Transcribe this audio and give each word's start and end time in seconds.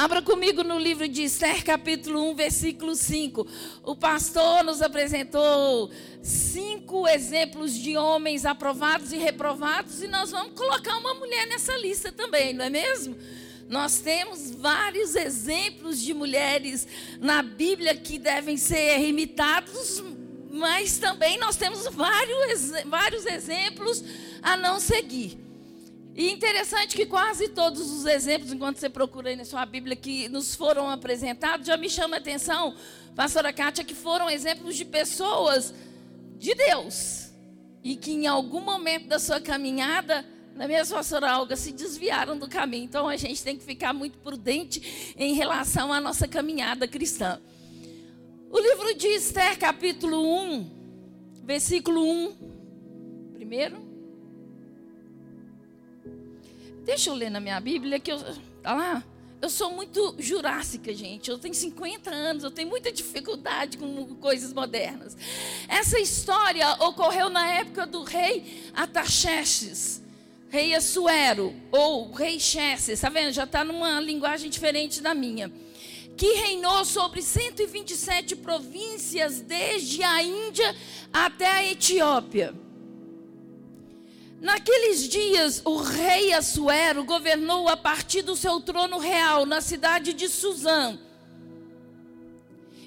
Abra 0.00 0.22
comigo 0.22 0.64
no 0.64 0.78
livro 0.78 1.06
de 1.06 1.24
Esther, 1.24 1.62
capítulo 1.62 2.30
1, 2.30 2.34
versículo 2.34 2.96
5. 2.96 3.46
O 3.82 3.94
pastor 3.94 4.64
nos 4.64 4.80
apresentou 4.80 5.90
cinco 6.22 7.06
exemplos 7.06 7.74
de 7.74 7.98
homens 7.98 8.46
aprovados 8.46 9.12
e 9.12 9.18
reprovados, 9.18 10.02
e 10.02 10.08
nós 10.08 10.30
vamos 10.30 10.58
colocar 10.58 10.96
uma 10.96 11.12
mulher 11.12 11.46
nessa 11.48 11.76
lista 11.76 12.10
também, 12.10 12.54
não 12.54 12.64
é 12.64 12.70
mesmo? 12.70 13.14
Nós 13.68 13.98
temos 13.98 14.50
vários 14.52 15.14
exemplos 15.14 16.00
de 16.00 16.14
mulheres 16.14 16.88
na 17.20 17.42
Bíblia 17.42 17.94
que 17.94 18.18
devem 18.18 18.56
ser 18.56 19.00
imitados, 19.00 20.02
mas 20.50 20.96
também 20.96 21.36
nós 21.36 21.56
temos 21.56 21.86
vários, 21.88 22.70
vários 22.86 23.26
exemplos 23.26 24.02
a 24.40 24.56
não 24.56 24.80
seguir. 24.80 25.49
E 26.14 26.30
interessante 26.30 26.96
que 26.96 27.06
quase 27.06 27.48
todos 27.48 27.90
os 27.90 28.04
exemplos, 28.04 28.52
enquanto 28.52 28.78
você 28.78 28.90
procura 28.90 29.30
aí 29.30 29.36
na 29.36 29.44
sua 29.44 29.64
Bíblia, 29.64 29.94
que 29.94 30.28
nos 30.28 30.54
foram 30.54 30.90
apresentados, 30.90 31.66
já 31.66 31.76
me 31.76 31.88
chama 31.88 32.16
a 32.16 32.18
atenção, 32.18 32.74
pastora 33.14 33.52
Kátia, 33.52 33.84
que 33.84 33.94
foram 33.94 34.28
exemplos 34.28 34.76
de 34.76 34.84
pessoas 34.84 35.72
de 36.36 36.54
Deus. 36.54 37.30
E 37.82 37.96
que 37.96 38.10
em 38.10 38.26
algum 38.26 38.60
momento 38.60 39.06
da 39.06 39.18
sua 39.18 39.40
caminhada 39.40 40.24
na 40.54 40.66
minha 40.66 40.84
pastora 40.84 41.38
Olga, 41.38 41.56
se 41.56 41.72
desviaram 41.72 42.36
do 42.36 42.46
caminho. 42.46 42.84
Então 42.84 43.08
a 43.08 43.16
gente 43.16 43.42
tem 43.42 43.56
que 43.56 43.64
ficar 43.64 43.94
muito 43.94 44.18
prudente 44.18 45.14
em 45.16 45.32
relação 45.32 45.90
à 45.90 45.98
nossa 45.98 46.28
caminhada 46.28 46.86
cristã. 46.86 47.40
O 48.50 48.58
livro 48.58 48.94
de 48.94 49.06
Esther, 49.06 49.58
capítulo 49.58 50.22
1, 50.22 51.42
versículo 51.44 52.02
1. 52.02 53.32
Primeiro. 53.32 53.89
Deixa 56.90 57.08
eu 57.08 57.14
ler 57.14 57.30
na 57.30 57.38
minha 57.38 57.60
Bíblia 57.60 58.00
que 58.00 58.10
eu. 58.10 58.18
Tá 58.64 58.74
lá? 58.74 59.04
Eu 59.40 59.48
sou 59.48 59.70
muito 59.70 60.16
jurássica, 60.18 60.92
gente. 60.92 61.30
Eu 61.30 61.38
tenho 61.38 61.54
50 61.54 62.10
anos, 62.10 62.42
eu 62.42 62.50
tenho 62.50 62.68
muita 62.68 62.90
dificuldade 62.90 63.78
com 63.78 64.16
coisas 64.16 64.52
modernas. 64.52 65.16
Essa 65.68 66.00
história 66.00 66.68
ocorreu 66.80 67.30
na 67.30 67.46
época 67.46 67.86
do 67.86 68.02
rei 68.02 68.68
Ataxerxes 68.74 70.02
rei 70.48 70.74
Assuero, 70.74 71.54
ou 71.70 72.10
rei 72.10 72.40
Xerxes, 72.40 72.94
está 72.94 73.08
vendo? 73.08 73.32
Já 73.32 73.44
está 73.44 73.62
numa 73.62 74.00
linguagem 74.00 74.50
diferente 74.50 75.00
da 75.00 75.14
minha. 75.14 75.48
Que 76.16 76.32
reinou 76.32 76.84
sobre 76.84 77.22
127 77.22 78.34
províncias, 78.34 79.40
desde 79.42 80.02
a 80.02 80.20
Índia 80.20 80.74
até 81.12 81.46
a 81.46 81.70
Etiópia. 81.70 82.52
Naqueles 84.40 85.08
dias, 85.08 85.60
o 85.64 85.76
rei 85.76 86.32
Assuero 86.32 87.04
governou 87.04 87.68
a 87.68 87.76
partir 87.76 88.22
do 88.22 88.34
seu 88.34 88.60
trono 88.60 88.98
real 88.98 89.44
na 89.44 89.60
cidade 89.60 90.12
de 90.12 90.28
Suzã 90.28 90.98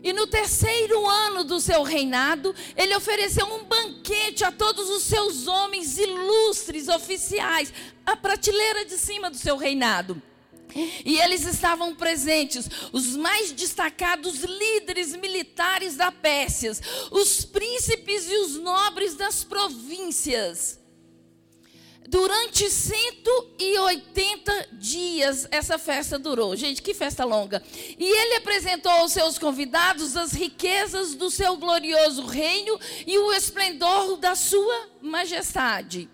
e 0.03 0.11
no 0.11 0.27
terceiro 0.27 1.07
ano 1.07 1.45
do 1.45 1.61
seu 1.61 1.81
reinado, 1.81 2.53
ele 2.75 2.93
ofereceu 2.93 3.45
um 3.45 3.63
banquete 3.63 4.43
a 4.43 4.51
todos 4.51 4.89
os 4.89 5.03
seus 5.03 5.47
homens 5.47 5.97
ilustres, 5.97 6.89
oficiais, 6.89 7.73
a 8.05 8.13
prateleira 8.13 8.83
de 8.83 8.97
cima 8.97 9.29
do 9.29 9.37
seu 9.37 9.55
reinado. 9.55 10.21
E 11.05 11.17
eles 11.19 11.45
estavam 11.45 11.95
presentes, 11.95 12.67
os 12.91 13.15
mais 13.15 13.53
destacados 13.53 14.41
líderes 14.41 15.15
militares 15.15 15.95
da 15.95 16.11
Pérsia, 16.11 16.73
os 17.09 17.45
príncipes 17.45 18.29
e 18.29 18.35
os 18.39 18.57
nobres 18.57 19.15
das 19.15 19.45
províncias. 19.45 20.82
Durante 22.13 22.69
180 22.69 24.67
dias 24.73 25.47
essa 25.49 25.79
festa 25.79 26.19
durou. 26.19 26.55
Gente, 26.55 26.79
que 26.79 26.93
festa 26.93 27.25
longa. 27.25 27.63
E 27.97 28.05
ele 28.05 28.35
apresentou 28.35 28.91
aos 28.91 29.11
seus 29.11 29.39
convidados 29.39 30.15
as 30.15 30.31
riquezas 30.31 31.15
do 31.15 31.31
seu 31.31 31.57
glorioso 31.57 32.27
reino 32.27 32.79
e 33.07 33.17
o 33.17 33.33
esplendor 33.33 34.17
da 34.17 34.35
sua 34.35 34.89
majestade. 35.01 36.07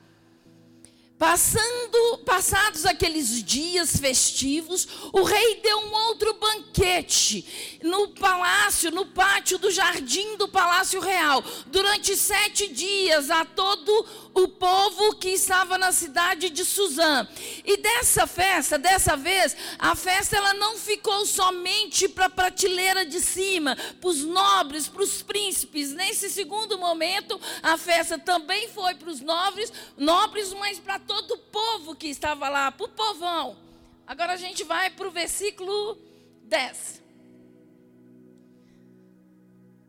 Passando, 1.20 2.20
passados 2.20 2.86
aqueles 2.86 3.44
dias 3.44 3.98
festivos, 3.98 4.88
o 5.12 5.22
rei 5.24 5.60
deu 5.62 5.78
um 5.80 5.94
outro 5.94 6.34
banquete 6.36 7.80
no 7.84 8.08
palácio, 8.08 8.90
no 8.90 9.06
pátio 9.06 9.58
do 9.58 9.70
jardim 9.70 10.38
do 10.38 10.48
palácio 10.48 11.02
real, 11.02 11.44
durante 11.66 12.16
sete 12.16 12.70
dias 12.70 13.30
a 13.30 13.44
todo 13.44 14.06
o 14.34 14.48
povo 14.48 15.16
que 15.16 15.30
estava 15.30 15.78
na 15.78 15.92
cidade 15.92 16.50
de 16.50 16.64
Suzã. 16.64 17.28
E 17.66 17.76
dessa 17.76 18.26
festa, 18.26 18.78
dessa 18.78 19.18
vez, 19.18 19.58
a 19.78 19.96
festa 19.96 20.38
ela 20.38 20.54
não 20.54 20.78
ficou 20.78 21.26
somente 21.26 22.08
para 22.08 22.28
a 22.28 22.30
prateleira 22.30 23.06
de 23.06 23.20
cima, 23.20 23.76
para 24.00 24.10
os 24.10 24.24
nobres, 24.24 24.88
para 24.88 25.04
os 25.04 25.22
príncipes. 25.22 25.92
Nesse 25.92 26.30
segundo 26.30 26.78
momento, 26.78 27.40
a 27.62 27.78
festa 27.78 28.18
também 28.18 28.70
foi 28.70 28.96
para 28.96 29.10
os 29.10 29.20
nobres, 29.20 29.74
nobres, 29.98 30.54
mas 30.54 30.80
para 30.80 31.09
todo 31.10 31.34
o 31.34 31.38
povo 31.40 31.96
que 31.96 32.08
estava 32.08 32.48
lá, 32.48 32.72
para 32.72 32.86
o 32.86 32.90
povão. 32.90 33.58
Agora 34.06 34.34
a 34.34 34.38
gente 34.38 34.64
vai 34.64 34.92
para 34.92 35.08
o 35.08 35.12
versículo 35.12 35.98
10. 36.44 37.02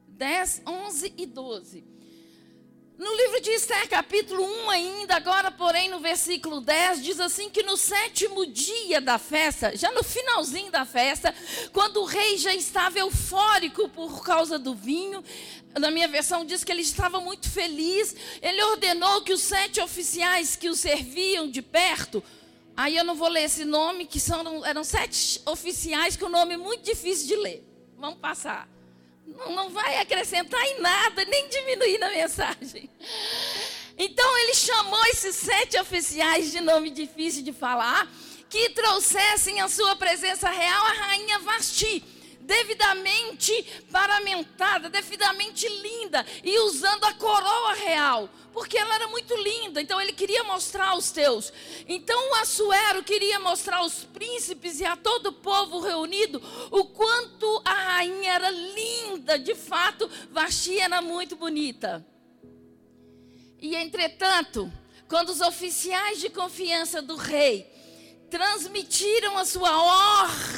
10, 0.09 0.63
11 0.67 1.15
e 1.19 1.27
12. 1.27 1.85
No 3.01 3.17
livro 3.17 3.41
de 3.41 3.51
Esther, 3.53 3.89
capítulo 3.89 4.45
1, 4.45 4.71
ainda, 4.71 5.17
agora, 5.17 5.51
porém, 5.51 5.89
no 5.89 6.01
versículo 6.01 6.61
10, 6.61 7.03
diz 7.03 7.19
assim: 7.19 7.49
que 7.49 7.63
no 7.63 7.75
sétimo 7.75 8.45
dia 8.45 9.01
da 9.01 9.17
festa, 9.17 9.75
já 9.75 9.91
no 9.91 10.05
finalzinho 10.05 10.71
da 10.71 10.85
festa, 10.85 11.35
quando 11.73 12.03
o 12.03 12.05
rei 12.05 12.37
já 12.37 12.55
estava 12.55 12.99
eufórico 12.99 13.89
por 13.89 14.23
causa 14.23 14.59
do 14.59 14.75
vinho, 14.75 15.25
na 15.79 15.91
minha 15.91 16.07
versão 16.09 16.45
diz 16.45 16.63
que 16.63 16.71
ele 16.71 16.83
estava 16.83 17.23
muito 17.23 17.49
feliz, 17.49 18.15
ele 18.43 18.63
ordenou 18.65 19.23
que 19.23 19.33
os 19.33 19.41
sete 19.41 19.81
oficiais 19.81 20.55
que 20.55 20.69
o 20.69 20.77
serviam 20.77 21.51
de 21.51 21.63
perto, 21.63 22.23
aí 22.77 22.99
eu 22.99 23.05
não 23.05 23.15
vou 23.15 23.29
ler 23.29 23.45
esse 23.45 23.65
nome, 23.65 24.05
que 24.05 24.21
são, 24.21 24.63
eram 24.63 24.85
sete 24.85 25.41
oficiais, 25.47 26.17
que 26.17 26.25
o 26.25 26.29
nome 26.29 26.59
muito 26.59 26.85
difícil 26.85 27.29
de 27.29 27.37
ler. 27.37 27.65
Vamos 27.97 28.19
passar 28.19 28.69
não, 29.37 29.71
vai 29.71 29.97
acrescentar 29.99 30.63
em 30.63 30.81
nada, 30.81 31.25
nem 31.25 31.49
diminuir 31.49 31.99
na 31.99 32.11
mensagem. 32.11 32.91
Então 33.97 34.39
ele 34.39 34.55
chamou 34.55 35.05
esses 35.07 35.37
sete 35.37 35.79
oficiais 35.79 36.51
de 36.51 36.61
nome 36.61 36.91
difícil 36.91 37.43
de 37.43 37.53
falar, 37.53 38.11
que 38.49 38.71
trouxessem 38.71 39.61
à 39.61 39.69
sua 39.69 39.95
presença 39.95 40.49
real 40.49 40.87
a 40.87 40.93
rainha 40.93 41.39
Vasti, 41.41 42.03
devidamente 42.51 43.53
paramentada, 43.93 44.91
devidamente 44.91 45.69
linda, 45.69 46.27
e 46.43 46.59
usando 46.59 47.05
a 47.05 47.15
coroa 47.15 47.75
real 47.75 48.29
porque 48.53 48.77
ela 48.77 48.97
era 48.97 49.07
muito 49.07 49.33
linda, 49.37 49.81
então 49.81 50.01
ele 50.01 50.13
queria 50.13 50.43
mostrar 50.43 50.89
aos 50.89 51.13
teus. 51.13 51.53
Então 51.87 52.33
o 52.33 52.35
Assuero 52.35 53.05
queria 53.05 53.39
mostrar 53.39 53.77
aos 53.77 54.03
príncipes 54.03 54.81
e 54.81 54.85
a 54.85 54.97
todo 54.97 55.27
o 55.27 55.33
povo 55.33 55.79
reunido 55.79 56.43
o 56.73 56.85
quanto 56.87 57.63
a 57.65 57.73
rainha 57.73 58.33
era 58.33 58.51
linda, 58.51 59.39
de 59.39 59.55
fato, 59.55 60.11
Vasti 60.33 60.81
era 60.81 61.01
muito 61.01 61.37
bonita. 61.37 62.05
E 63.61 63.77
entretanto, 63.77 64.71
quando 65.09 65.29
os 65.29 65.41
oficiais 65.41 66.19
de 66.19 66.29
confiança 66.29 67.01
do 67.01 67.15
rei 67.15 67.80
transmitiram 68.31 69.37
a 69.37 69.45
sua 69.45 69.71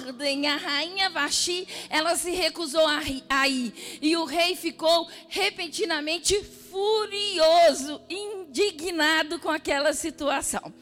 ordem 0.04 0.46
à 0.46 0.56
rainha 0.56 1.10
Vasti, 1.10 1.66
ela 1.88 2.14
se 2.14 2.30
recusou 2.30 2.86
a 2.86 3.48
ir. 3.48 3.98
E 4.00 4.16
o 4.16 4.24
rei 4.24 4.54
ficou 4.54 5.08
repentinamente 5.28 6.40
furioso, 6.44 8.00
indignado 8.08 9.38
com 9.38 9.48
aquela 9.48 9.92
situação. 9.92 10.72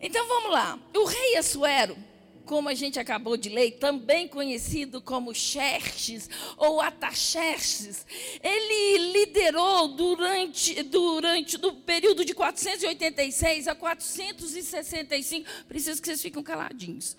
Então 0.00 0.26
vamos 0.28 0.52
lá. 0.52 0.78
O 0.94 1.04
rei 1.04 1.36
Assuero, 1.36 1.96
como 2.46 2.68
a 2.68 2.74
gente 2.74 2.98
acabou 2.98 3.36
de 3.36 3.50
ler, 3.50 3.72
também 3.72 4.28
conhecido 4.28 5.02
como 5.02 5.34
Xerxes 5.34 6.30
ou 6.56 6.80
Ataxerxes, 6.80 8.06
ele 8.42 9.12
liderou 9.12 9.88
durante, 9.88 10.82
durante 10.84 11.56
o 11.56 11.72
período 11.72 12.24
de 12.24 12.32
486 12.32 13.68
a 13.68 13.74
465. 13.74 15.46
Preciso 15.68 16.00
que 16.00 16.06
vocês 16.06 16.22
fiquem 16.22 16.42
caladinhos 16.42 17.16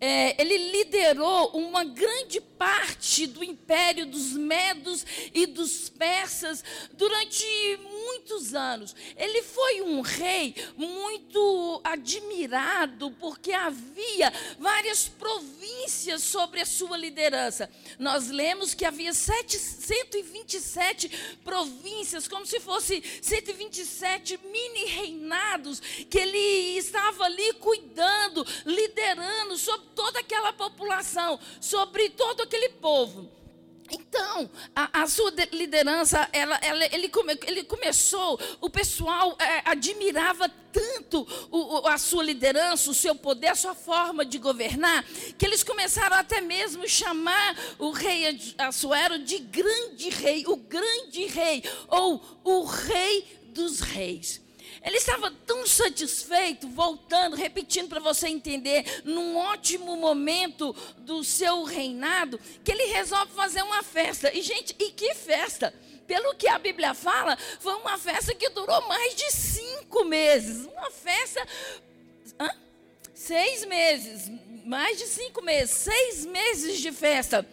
é, 0.00 0.40
ele 0.40 0.56
liderou 0.72 1.50
uma 1.50 1.84
grande 1.84 2.40
parte 2.40 3.26
do 3.26 3.44
império 3.44 4.06
dos 4.06 4.32
medos 4.32 5.04
e 5.34 5.46
dos 5.46 5.90
persas 5.90 6.64
durante 6.92 7.44
muitos 7.76 8.54
anos. 8.54 8.96
Ele 9.16 9.42
foi 9.42 9.82
um 9.82 10.00
rei 10.00 10.54
muito 10.76 11.80
admirado, 11.84 13.10
porque 13.20 13.52
havia 13.52 14.32
várias 14.58 15.06
províncias 15.06 16.22
sobre 16.22 16.60
a 16.60 16.66
sua 16.66 16.96
liderança. 16.96 17.70
Nós 17.98 18.28
lemos 18.28 18.72
que 18.72 18.86
havia 18.86 19.12
sete, 19.12 19.58
127 19.58 21.38
províncias, 21.44 22.26
como 22.26 22.46
se 22.46 22.58
fosse 22.58 23.02
127 23.20 24.40
mini 24.44 24.86
reinados, 24.86 25.80
que 26.08 26.18
ele 26.18 26.78
estava 26.78 27.24
ali 27.24 27.52
cuidando, 27.54 28.46
liderando 28.64 29.58
sobre 29.58 29.89
toda 29.94 30.20
aquela 30.20 30.52
população, 30.52 31.38
sobre 31.60 32.10
todo 32.10 32.42
aquele 32.42 32.68
povo. 32.70 33.40
Então, 33.90 34.48
a, 34.74 35.02
a, 35.02 35.06
sua 35.08 35.32
liderança, 35.52 36.28
ela, 36.32 36.56
ela, 36.62 36.84
ele, 36.94 37.08
come, 37.08 37.36
ele, 37.44 37.64
começou, 37.64 38.38
o 38.60 38.70
pessoal 38.70 39.36
é, 39.40 39.62
admirava 39.68 40.48
tanto 40.72 41.26
o, 41.50 41.88
a 41.88 41.98
sua 41.98 42.22
liderança, 42.22 42.90
o 42.90 42.94
seu 42.94 43.14
poder, 43.16 43.48
a 43.48 43.54
sua 43.56 43.74
forma 43.74 44.24
de 44.24 44.38
governar, 44.38 45.04
que 45.36 45.44
eles 45.44 45.64
começaram 45.64 46.16
até 46.16 46.40
mesmo 46.40 46.88
chamar 46.88 47.56
o 47.78 47.90
rei 47.90 48.20
Assuero 48.58 49.18
de 49.18 49.38
grande 49.38 50.08
rei, 50.08 50.44
o 50.46 50.56
grande 50.56 51.26
rei, 51.26 51.64
ou 51.88 52.22
o 52.44 52.64
rei 52.64 53.40
dos 53.46 53.80
reis. 53.80 54.40
Ele 54.82 54.96
estava 54.96 55.30
tão 55.46 55.66
satisfeito, 55.66 56.68
voltando, 56.68 57.36
repetindo 57.36 57.88
para 57.88 58.00
você 58.00 58.28
entender, 58.28 59.02
num 59.04 59.36
ótimo 59.36 59.94
momento 59.96 60.74
do 60.98 61.22
seu 61.22 61.64
reinado, 61.64 62.40
que 62.64 62.72
ele 62.72 62.86
resolve 62.86 63.32
fazer 63.32 63.62
uma 63.62 63.82
festa. 63.82 64.32
E, 64.34 64.40
gente, 64.40 64.74
e 64.78 64.90
que 64.90 65.14
festa! 65.14 65.74
Pelo 66.06 66.34
que 66.34 66.48
a 66.48 66.58
Bíblia 66.58 66.92
fala, 66.92 67.36
foi 67.60 67.74
uma 67.74 67.96
festa 67.96 68.34
que 68.34 68.48
durou 68.48 68.88
mais 68.88 69.14
de 69.14 69.30
cinco 69.30 70.04
meses. 70.04 70.66
Uma 70.66 70.90
festa. 70.90 71.46
Hã? 72.38 72.50
Seis 73.14 73.64
meses. 73.64 74.28
Mais 74.64 74.98
de 74.98 75.06
cinco 75.06 75.40
meses. 75.40 75.70
Seis 75.70 76.26
meses 76.26 76.80
de 76.80 76.90
festa 76.90 77.46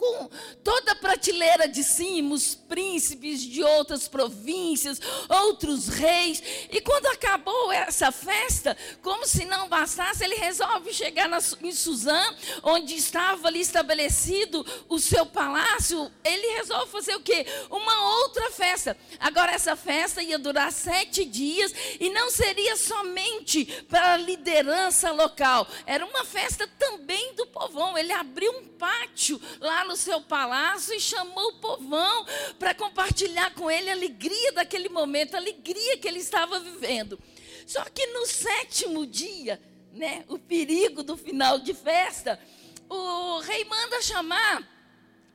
com 0.00 0.30
toda 0.64 0.92
a 0.92 0.94
prateleira 0.94 1.68
de 1.68 1.84
cima, 1.84 2.34
os 2.34 2.54
príncipes 2.54 3.42
de 3.42 3.62
outras 3.62 4.08
províncias, 4.08 4.98
outros 5.28 5.88
reis. 5.88 6.42
E 6.70 6.80
quando 6.80 7.04
acabou 7.08 7.70
essa 7.70 8.10
festa, 8.10 8.74
como 9.02 9.26
se 9.26 9.44
não 9.44 9.68
bastasse, 9.68 10.24
ele 10.24 10.36
resolve 10.36 10.94
chegar 10.94 11.28
na, 11.28 11.38
em 11.60 11.72
Suzã, 11.72 12.18
onde 12.62 12.94
estava 12.94 13.48
ali 13.48 13.60
estabelecido 13.60 14.64
o 14.88 14.98
seu 14.98 15.26
palácio. 15.26 16.10
Ele 16.24 16.56
resolve 16.56 16.90
fazer 16.90 17.14
o 17.16 17.20
quê? 17.20 17.44
Uma 17.68 18.20
outra 18.22 18.50
festa. 18.52 18.96
Agora, 19.18 19.52
essa 19.52 19.76
festa 19.76 20.22
ia 20.22 20.38
durar 20.38 20.72
sete 20.72 21.26
dias 21.26 21.74
e 22.00 22.08
não 22.08 22.30
seria 22.30 22.74
somente 22.74 23.66
para 23.86 24.14
a 24.14 24.16
liderança 24.16 25.12
local, 25.12 25.68
era 25.84 26.06
uma 26.06 26.24
festa 26.24 26.66
também 26.78 27.34
do 27.34 27.46
povão. 27.48 27.98
Ele 27.98 28.12
abriu 28.12 28.50
um 28.52 28.64
pátio 28.64 29.38
lá 29.60 29.89
no 29.90 29.96
seu 29.96 30.20
palácio 30.20 30.94
e 30.94 31.00
chamou 31.00 31.48
o 31.48 31.54
povão 31.54 32.24
para 32.60 32.72
compartilhar 32.72 33.52
com 33.54 33.68
ele 33.68 33.90
a 33.90 33.92
alegria 33.92 34.52
daquele 34.52 34.88
momento, 34.88 35.34
a 35.34 35.38
alegria 35.38 35.98
que 35.98 36.06
ele 36.06 36.20
estava 36.20 36.60
vivendo. 36.60 37.18
Só 37.66 37.84
que 37.84 38.06
no 38.06 38.24
sétimo 38.24 39.04
dia, 39.04 39.60
né, 39.92 40.24
o 40.28 40.38
perigo 40.38 41.02
do 41.02 41.16
final 41.16 41.58
de 41.58 41.74
festa, 41.74 42.40
o 42.88 43.40
rei 43.40 43.64
manda 43.64 44.00
chamar 44.00 44.68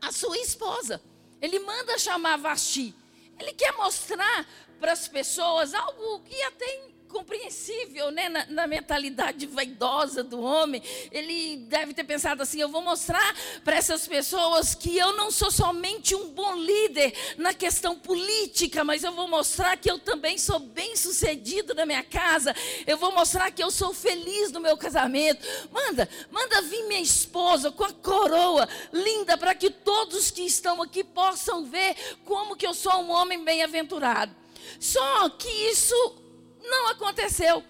a 0.01 0.11
sua 0.13 0.37
esposa. 0.37 1.01
Ele 1.41 1.59
manda 1.59 1.99
chamar 1.99 2.37
Vasti. 2.37 2.95
Ele 3.37 3.51
quer 3.51 3.73
mostrar 3.73 4.47
para 4.79 4.93
as 4.93 5.05
pessoas 5.09 5.73
algo 5.73 6.21
que 6.21 6.41
até 6.43 6.94
compreensível, 7.07 8.11
né? 8.11 8.29
Na, 8.29 8.45
na, 8.47 8.67
mentalidade 8.67 9.45
vaidosa 9.45 10.23
do 10.23 10.41
homem. 10.41 10.81
Ele 11.11 11.57
deve 11.67 11.93
ter 11.93 12.03
pensado 12.03 12.41
assim: 12.41 12.59
eu 12.59 12.69
vou 12.69 12.81
mostrar 12.81 13.35
para 13.63 13.75
essas 13.75 14.07
pessoas 14.07 14.75
que 14.75 14.97
eu 14.97 15.15
não 15.15 15.31
sou 15.31 15.49
somente 15.51 16.13
um 16.15 16.29
bom 16.31 16.55
líder 16.55 17.13
na 17.37 17.53
questão 17.53 17.97
política, 17.97 18.83
mas 18.83 19.03
eu 19.03 19.11
vou 19.13 19.27
mostrar 19.27 19.77
que 19.77 19.89
eu 19.89 19.99
também 19.99 20.37
sou 20.37 20.59
bem 20.59 20.95
sucedido 20.95 21.73
na 21.73 21.85
minha 21.85 22.03
casa. 22.03 22.55
Eu 22.85 22.97
vou 22.97 23.11
mostrar 23.11 23.51
que 23.51 23.63
eu 23.63 23.71
sou 23.71 23.93
feliz 23.93 24.51
no 24.51 24.59
meu 24.59 24.77
casamento. 24.77 25.45
Manda, 25.71 26.09
manda 26.31 26.61
vir 26.63 26.83
minha 26.87 27.01
esposa 27.01 27.71
com 27.71 27.83
a 27.83 27.93
coroa 27.93 28.67
linda 28.91 29.37
para 29.37 29.55
que 29.55 29.69
todos 29.69 30.31
que 30.31 30.41
estão 30.41 30.81
aqui 30.81 31.03
possam 31.03 31.65
ver 31.65 31.95
como 32.25 32.55
que 32.55 32.65
eu 32.67 32.73
sou 32.73 33.01
um 33.01 33.11
homem 33.11 33.43
bem-aventurado. 33.43 34.35
Só 34.79 35.29
que 35.29 35.47
isso 35.47 36.24
não 36.69 36.89
aconteceu. 36.89 37.63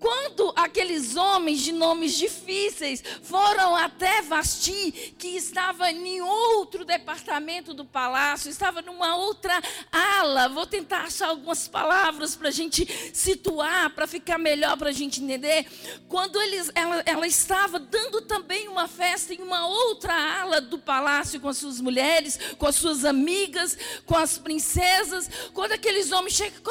Quando 0.00 0.50
aqueles 0.56 1.14
homens 1.14 1.60
de 1.60 1.72
nomes 1.72 2.16
difíceis 2.16 3.04
foram 3.22 3.76
até 3.76 4.22
Vasti, 4.22 5.14
que 5.18 5.28
estava 5.36 5.90
em 5.90 6.22
outro 6.22 6.86
departamento 6.86 7.74
do 7.74 7.84
palácio, 7.84 8.48
estava 8.48 8.80
numa 8.80 9.14
outra 9.14 9.60
ala, 9.92 10.48
vou 10.48 10.66
tentar 10.66 11.02
achar 11.02 11.28
algumas 11.28 11.68
palavras 11.68 12.34
para 12.34 12.48
a 12.48 12.50
gente 12.50 12.88
situar, 13.12 13.90
para 13.90 14.06
ficar 14.06 14.38
melhor 14.38 14.74
para 14.78 14.88
a 14.88 14.92
gente 14.92 15.22
entender. 15.22 15.66
Quando 16.08 16.40
eles, 16.40 16.72
ela, 16.74 17.02
ela 17.04 17.26
estava 17.26 17.78
dando 17.78 18.22
também 18.22 18.68
uma 18.68 18.88
festa 18.88 19.34
em 19.34 19.42
uma 19.42 19.66
outra 19.66 20.14
ala 20.40 20.62
do 20.62 20.78
palácio 20.78 21.38
com 21.40 21.48
as 21.48 21.58
suas 21.58 21.78
mulheres, 21.78 22.38
com 22.56 22.66
as 22.66 22.76
suas 22.76 23.04
amigas, 23.04 23.76
com 24.06 24.16
as 24.16 24.38
princesas. 24.38 25.28
Quando 25.52 25.72
aqueles 25.72 26.10
homens 26.10 26.36
chegam, 26.36 26.62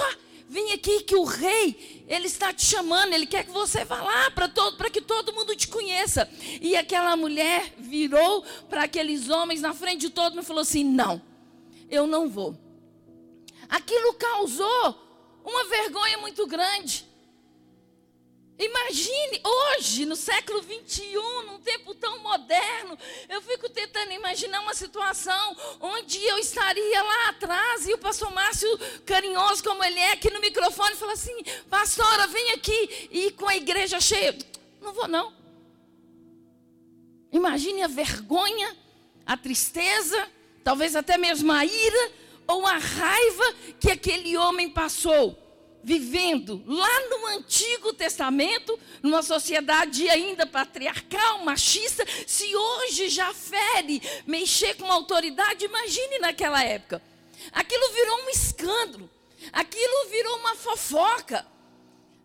Vem 0.49 0.73
aqui 0.73 1.01
que 1.01 1.15
o 1.15 1.23
rei, 1.23 2.03
ele 2.07 2.25
está 2.25 2.51
te 2.51 2.65
chamando, 2.65 3.13
ele 3.13 3.27
quer 3.27 3.45
que 3.45 3.51
você 3.51 3.85
vá 3.85 4.01
lá 4.01 4.31
para 4.31 4.49
todo, 4.49 4.77
para 4.77 4.89
que 4.89 4.99
todo 4.99 5.31
mundo 5.31 5.55
te 5.55 5.67
conheça. 5.67 6.27
E 6.59 6.75
aquela 6.75 7.15
mulher 7.15 7.71
virou 7.77 8.43
para 8.67 8.85
aqueles 8.85 9.29
homens 9.29 9.61
na 9.61 9.75
frente 9.75 10.01
de 10.01 10.09
todo 10.09 10.33
mundo 10.33 10.43
e 10.43 10.47
falou 10.47 10.63
assim: 10.63 10.83
"Não. 10.83 11.21
Eu 11.87 12.07
não 12.07 12.27
vou". 12.27 12.57
Aquilo 13.69 14.15
causou 14.15 15.39
uma 15.45 15.65
vergonha 15.65 16.17
muito 16.17 16.47
grande. 16.47 17.05
Imagine 18.59 19.41
hoje, 19.41 20.05
no 20.05 20.17
século 20.17 20.61
21, 20.61 21.43
num 21.43 21.59
tempo 21.59 21.95
tão 21.95 22.19
moderno, 22.19 22.97
eu 23.29 23.41
fico 23.41 23.69
tentando 23.69 24.11
imaginar 24.11 24.59
uma 24.59 24.73
situação 24.73 25.55
onde 25.79 26.21
eu 26.25 26.37
estaria 26.37 27.01
lá 27.01 27.29
atrás 27.29 27.87
e 27.87 27.93
o 27.93 27.97
pastor 27.97 28.29
Márcio, 28.33 28.67
carinhoso 29.05 29.63
como 29.63 29.81
ele 29.81 29.97
é, 29.97 30.11
aqui 30.11 30.29
no 30.29 30.41
microfone, 30.41 30.97
fala 30.97 31.13
assim: 31.13 31.41
Pastora, 31.69 32.27
vem 32.27 32.51
aqui, 32.51 33.07
e 33.09 33.31
com 33.31 33.47
a 33.47 33.55
igreja 33.55 33.97
cheia. 34.01 34.37
Não 34.81 34.91
vou, 34.91 35.07
não. 35.07 35.33
Imagine 37.31 37.83
a 37.83 37.87
vergonha, 37.87 38.75
a 39.25 39.37
tristeza, 39.37 40.27
talvez 40.65 40.97
até 40.97 41.17
mesmo 41.17 41.49
a 41.53 41.65
ira 41.65 42.11
ou 42.45 42.67
a 42.67 42.77
raiva 42.77 43.55
que 43.79 43.89
aquele 43.89 44.35
homem 44.35 44.69
passou 44.69 45.48
vivendo 45.83 46.63
lá 46.65 47.09
no 47.09 47.27
Antigo 47.27 47.93
Testamento, 47.93 48.77
numa 49.01 49.23
sociedade 49.23 50.09
ainda 50.09 50.45
patriarcal, 50.45 51.43
machista, 51.43 52.05
se 52.27 52.55
hoje 52.55 53.09
já 53.09 53.33
fere 53.33 54.01
mexer 54.25 54.75
com 54.75 54.91
autoridade, 54.91 55.65
imagine 55.65 56.19
naquela 56.19 56.63
época. 56.63 57.01
Aquilo 57.51 57.93
virou 57.93 58.25
um 58.25 58.29
escândalo, 58.29 59.09
aquilo 59.51 60.09
virou 60.09 60.37
uma 60.37 60.55
fofoca. 60.55 61.45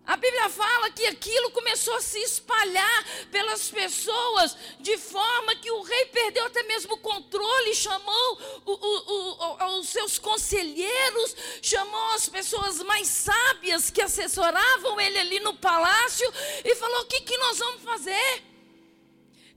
A 0.06 0.16
Bíblia 0.16 0.50
fala 0.50 0.90
que 0.90 1.06
aquilo 1.06 1.50
começou 1.50 1.94
a 1.94 2.00
se 2.00 2.18
espalhar 2.18 3.04
pelas 3.30 3.70
pessoas, 3.70 4.54
de 4.78 4.98
forma 4.98 5.56
que 5.56 5.70
o 5.70 5.80
rei 5.80 6.06
perdeu 6.06 6.44
até 6.44 6.62
mesmo 6.64 6.94
o 6.94 6.98
controle, 6.98 7.74
chamou 7.74 8.38
o, 8.66 8.72
o, 8.72 9.74
o, 9.74 9.78
os 9.80 9.88
seus 9.88 10.18
conselheiros, 10.18 11.34
chamou 11.62 12.10
as 12.10 12.28
pessoas 12.28 12.82
mais 12.82 13.08
sábias 13.08 13.90
que 13.90 14.02
assessoravam 14.02 15.00
ele 15.00 15.18
ali 15.18 15.40
no 15.40 15.54
palácio 15.54 16.30
e 16.62 16.74
falou: 16.74 17.00
O 17.00 17.06
que, 17.06 17.22
que 17.22 17.38
nós 17.38 17.58
vamos 17.58 17.82
fazer? 17.82 18.42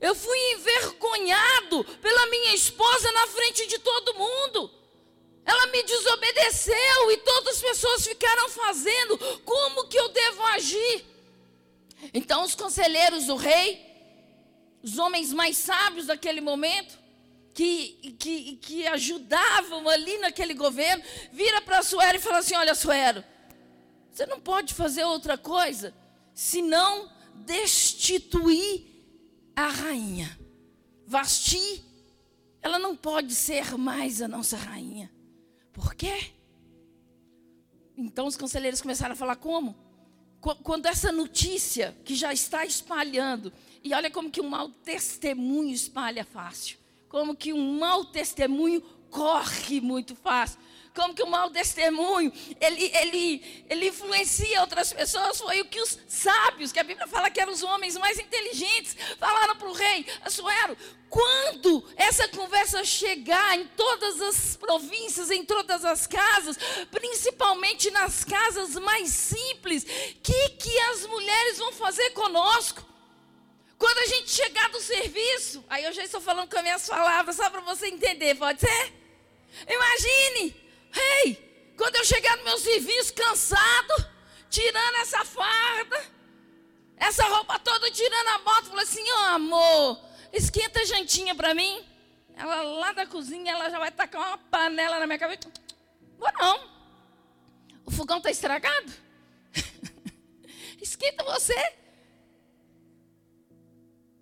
Eu 0.00 0.14
fui 0.14 0.38
envergonhado 0.52 1.84
pela 2.00 2.26
minha 2.28 2.54
esposa 2.54 3.12
na 3.12 3.26
frente 3.26 3.66
de 3.66 3.78
todo 3.80 4.14
mundo. 4.14 4.77
Ela 5.48 5.66
me 5.68 5.82
desobedeceu 5.82 7.10
e 7.10 7.16
todas 7.16 7.56
as 7.56 7.62
pessoas 7.62 8.06
ficaram 8.06 8.50
fazendo. 8.50 9.16
Como 9.46 9.88
que 9.88 9.98
eu 9.98 10.10
devo 10.10 10.42
agir? 10.44 11.06
Então, 12.12 12.44
os 12.44 12.54
conselheiros 12.54 13.24
do 13.24 13.34
rei, 13.34 13.82
os 14.82 14.98
homens 14.98 15.32
mais 15.32 15.56
sábios 15.56 16.04
daquele 16.04 16.42
momento, 16.42 16.98
que, 17.54 18.14
que, 18.18 18.56
que 18.56 18.86
ajudavam 18.88 19.88
ali 19.88 20.18
naquele 20.18 20.52
governo, 20.52 21.02
vira 21.32 21.62
para 21.62 21.82
Suero 21.82 22.18
e 22.18 22.20
fala 22.20 22.38
assim: 22.38 22.54
Olha, 22.54 22.74
Suero, 22.74 23.24
você 24.12 24.26
não 24.26 24.38
pode 24.38 24.74
fazer 24.74 25.04
outra 25.04 25.38
coisa 25.38 25.94
senão 26.34 27.10
destituir 27.34 28.86
a 29.56 29.68
rainha. 29.68 30.38
Vasti, 31.06 31.82
ela 32.60 32.78
não 32.78 32.94
pode 32.94 33.34
ser 33.34 33.78
mais 33.78 34.20
a 34.20 34.28
nossa 34.28 34.58
rainha. 34.58 35.10
Por 35.78 35.94
quê? 35.94 36.32
Então 37.96 38.26
os 38.26 38.36
conselheiros 38.36 38.82
começaram 38.82 39.12
a 39.12 39.16
falar 39.16 39.36
como? 39.36 39.76
Quando 40.64 40.86
essa 40.86 41.12
notícia 41.12 41.96
que 42.04 42.16
já 42.16 42.32
está 42.32 42.66
espalhando, 42.66 43.52
e 43.84 43.94
olha 43.94 44.10
como 44.10 44.28
que 44.28 44.40
um 44.40 44.48
mau 44.48 44.68
testemunho 44.68 45.72
espalha 45.72 46.24
fácil, 46.24 46.78
como 47.08 47.36
que 47.36 47.52
um 47.52 47.78
mau 47.78 48.04
testemunho 48.04 48.80
corre 49.08 49.80
muito 49.80 50.16
fácil 50.16 50.58
como 50.98 51.14
que 51.14 51.22
o 51.22 51.28
mau 51.28 51.48
testemunho, 51.48 52.32
ele, 52.60 52.90
ele, 52.96 53.64
ele 53.70 53.88
influencia 53.88 54.60
outras 54.60 54.92
pessoas, 54.92 55.38
foi 55.38 55.60
o 55.60 55.64
que 55.64 55.80
os 55.80 55.96
sábios, 56.08 56.72
que 56.72 56.80
a 56.80 56.82
Bíblia 56.82 57.06
fala 57.06 57.30
que 57.30 57.40
eram 57.40 57.52
os 57.52 57.62
homens 57.62 57.96
mais 57.96 58.18
inteligentes, 58.18 58.96
falaram 59.16 59.54
para 59.54 59.68
o 59.68 59.72
rei, 59.72 60.04
Assuero, 60.22 60.76
quando 61.08 61.88
essa 61.96 62.26
conversa 62.26 62.84
chegar 62.84 63.56
em 63.56 63.64
todas 63.68 64.20
as 64.20 64.56
províncias, 64.56 65.30
em 65.30 65.44
todas 65.44 65.84
as 65.84 66.04
casas, 66.04 66.58
principalmente 66.90 67.92
nas 67.92 68.24
casas 68.24 68.74
mais 68.74 69.08
simples, 69.08 69.84
o 69.84 70.20
que, 70.20 70.48
que 70.50 70.78
as 70.90 71.06
mulheres 71.06 71.58
vão 71.58 71.72
fazer 71.72 72.10
conosco? 72.10 72.84
Quando 73.78 73.98
a 73.98 74.06
gente 74.06 74.30
chegar 74.30 74.68
do 74.70 74.80
serviço, 74.80 75.64
aí 75.68 75.84
eu 75.84 75.92
já 75.92 76.02
estou 76.02 76.20
falando 76.20 76.50
com 76.50 76.56
as 76.56 76.64
minhas 76.64 76.88
palavras, 76.88 77.36
só 77.36 77.48
para 77.48 77.60
você 77.60 77.86
entender, 77.86 78.34
pode 78.34 78.60
ser? 78.60 78.92
Imagine 79.68 80.67
Ei, 80.94 81.74
quando 81.76 81.96
eu 81.96 82.04
chegar 82.04 82.36
no 82.36 82.44
meu 82.44 82.58
serviço 82.58 83.14
cansado, 83.14 84.08
tirando 84.50 84.96
essa 84.96 85.24
farda, 85.24 86.04
essa 86.96 87.24
roupa 87.24 87.58
toda, 87.58 87.90
tirando 87.90 88.28
a 88.28 88.38
bota, 88.38 88.68
falei 88.68 88.84
assim: 88.84 89.04
oh, 89.10 89.34
amor, 89.34 90.00
esquenta 90.32 90.80
a 90.80 90.84
jantinha 90.84 91.34
para 91.34 91.54
mim. 91.54 91.84
Ela 92.34 92.62
lá 92.62 92.92
da 92.92 93.06
cozinha, 93.06 93.52
ela 93.52 93.68
já 93.68 93.78
vai 93.78 93.90
tacar 93.90 94.20
uma 94.20 94.38
panela 94.38 94.98
na 94.98 95.06
minha 95.06 95.18
cabeça. 95.18 95.50
Vou 96.18 96.32
não. 96.38 96.68
O 97.84 97.90
fogão 97.90 98.18
está 98.18 98.30
estragado. 98.30 98.92
esquenta 100.80 101.24
você. 101.24 101.54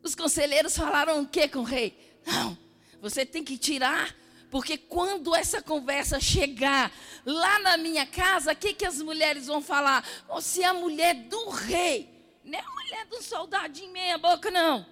Os 0.02 0.14
conselheiros 0.14 0.76
falaram 0.76 1.20
o 1.20 1.28
que 1.28 1.48
com 1.48 1.58
o 1.58 1.64
rei? 1.64 2.20
Não, 2.24 2.56
você 3.00 3.26
tem 3.26 3.42
que 3.42 3.58
tirar 3.58 4.14
porque 4.50 4.78
quando 4.78 5.34
essa 5.34 5.60
conversa 5.60 6.20
chegar 6.20 6.92
lá 7.24 7.58
na 7.58 7.76
minha 7.76 8.06
casa, 8.06 8.52
o 8.52 8.56
que, 8.56 8.72
que 8.72 8.86
as 8.86 9.00
mulheres 9.00 9.46
vão 9.46 9.60
falar? 9.60 10.06
Você 10.28 10.62
é 10.62 10.66
a 10.66 10.74
mulher 10.74 11.14
do 11.14 11.50
rei. 11.50 12.08
Não 12.44 12.58
é 12.58 12.62
a 12.62 12.70
mulher 12.70 13.06
do 13.06 13.22
soldadinho 13.22 13.92
meia 13.92 14.18
boca, 14.18 14.50
não. 14.50 14.86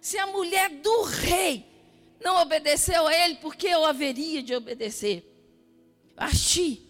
Se 0.00 0.18
a 0.18 0.26
mulher 0.26 0.70
do 0.70 1.02
rei 1.02 1.66
não 2.22 2.40
obedeceu 2.40 3.06
a 3.06 3.14
ele, 3.14 3.36
porque 3.36 3.66
eu 3.66 3.84
haveria 3.84 4.42
de 4.42 4.54
obedecer? 4.54 5.30
Asti, 6.16 6.82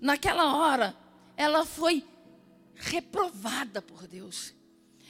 naquela 0.00 0.56
hora, 0.56 0.96
ela 1.36 1.66
foi 1.66 2.04
reprovada 2.74 3.82
por 3.82 4.06
Deus 4.06 4.58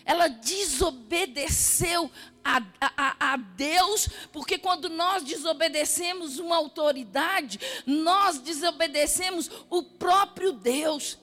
ela 0.08 0.26
desobedeceu 0.26 2.10
a, 2.48 2.62
a, 2.80 3.32
a, 3.32 3.36
Deus, 3.36 4.08
porque 4.32 4.56
quando 4.56 4.88
nós 4.88 5.22
desobedecemos 5.22 6.38
uma 6.38 6.56
autoridade, 6.56 7.60
nós 7.84 8.38
desobedecemos 8.38 9.50
o 9.68 9.82
próprio 9.82 10.52
Deus. 10.52 11.18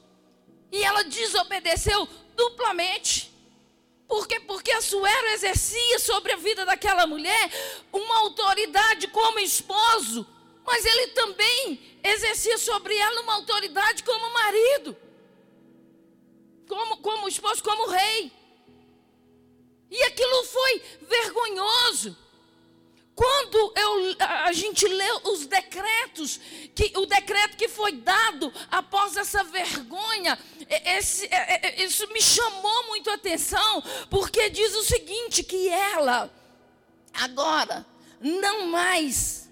E 0.72 0.84
ela 0.84 1.04
desobedeceu 1.04 2.08
duplamente. 2.36 3.34
Por 4.08 4.28
quê? 4.28 4.40
Porque 4.40 4.72
a 4.72 4.82
Suero 4.82 5.28
exercia 5.30 5.98
sobre 6.00 6.34
a 6.34 6.38
vida 6.38 6.64
daquela 6.64 7.08
mulher 7.08 7.52
uma 7.92 8.20
autoridade 8.20 9.08
como 9.08 9.40
esposo, 9.40 10.28
mas 10.64 10.86
ele 10.86 11.08
também 11.08 12.00
exercia 12.04 12.58
sobre 12.60 12.96
ela 12.96 13.22
uma 13.22 13.34
autoridade 13.34 14.04
como 14.04 14.32
marido, 14.32 14.96
como, 16.68 16.98
como 16.98 17.28
esposo, 17.28 17.64
como 17.64 17.90
rei. 17.90 18.32
E 19.96 20.04
aquilo 20.04 20.44
foi 20.44 20.82
vergonhoso. 21.04 22.18
Quando 23.16 23.74
eu, 23.78 24.16
a 24.20 24.52
gente 24.52 24.86
lê 24.86 25.10
os 25.24 25.46
decretos, 25.46 26.38
que, 26.76 26.92
o 26.98 27.06
decreto 27.06 27.56
que 27.56 27.70
foi 27.70 27.94
dado 27.94 28.52
após 28.70 29.16
essa 29.16 29.42
vergonha, 29.46 30.38
esse, 30.70 31.30
isso 31.78 32.12
me 32.12 32.22
chamou 32.22 32.88
muito 32.88 33.10
a 33.10 33.14
atenção, 33.14 33.82
porque 34.10 34.50
diz 34.50 34.76
o 34.76 34.84
seguinte: 34.84 35.44
que 35.44 35.70
ela, 35.70 36.30
agora, 37.14 37.86
não 38.20 38.68
mais, 38.68 39.50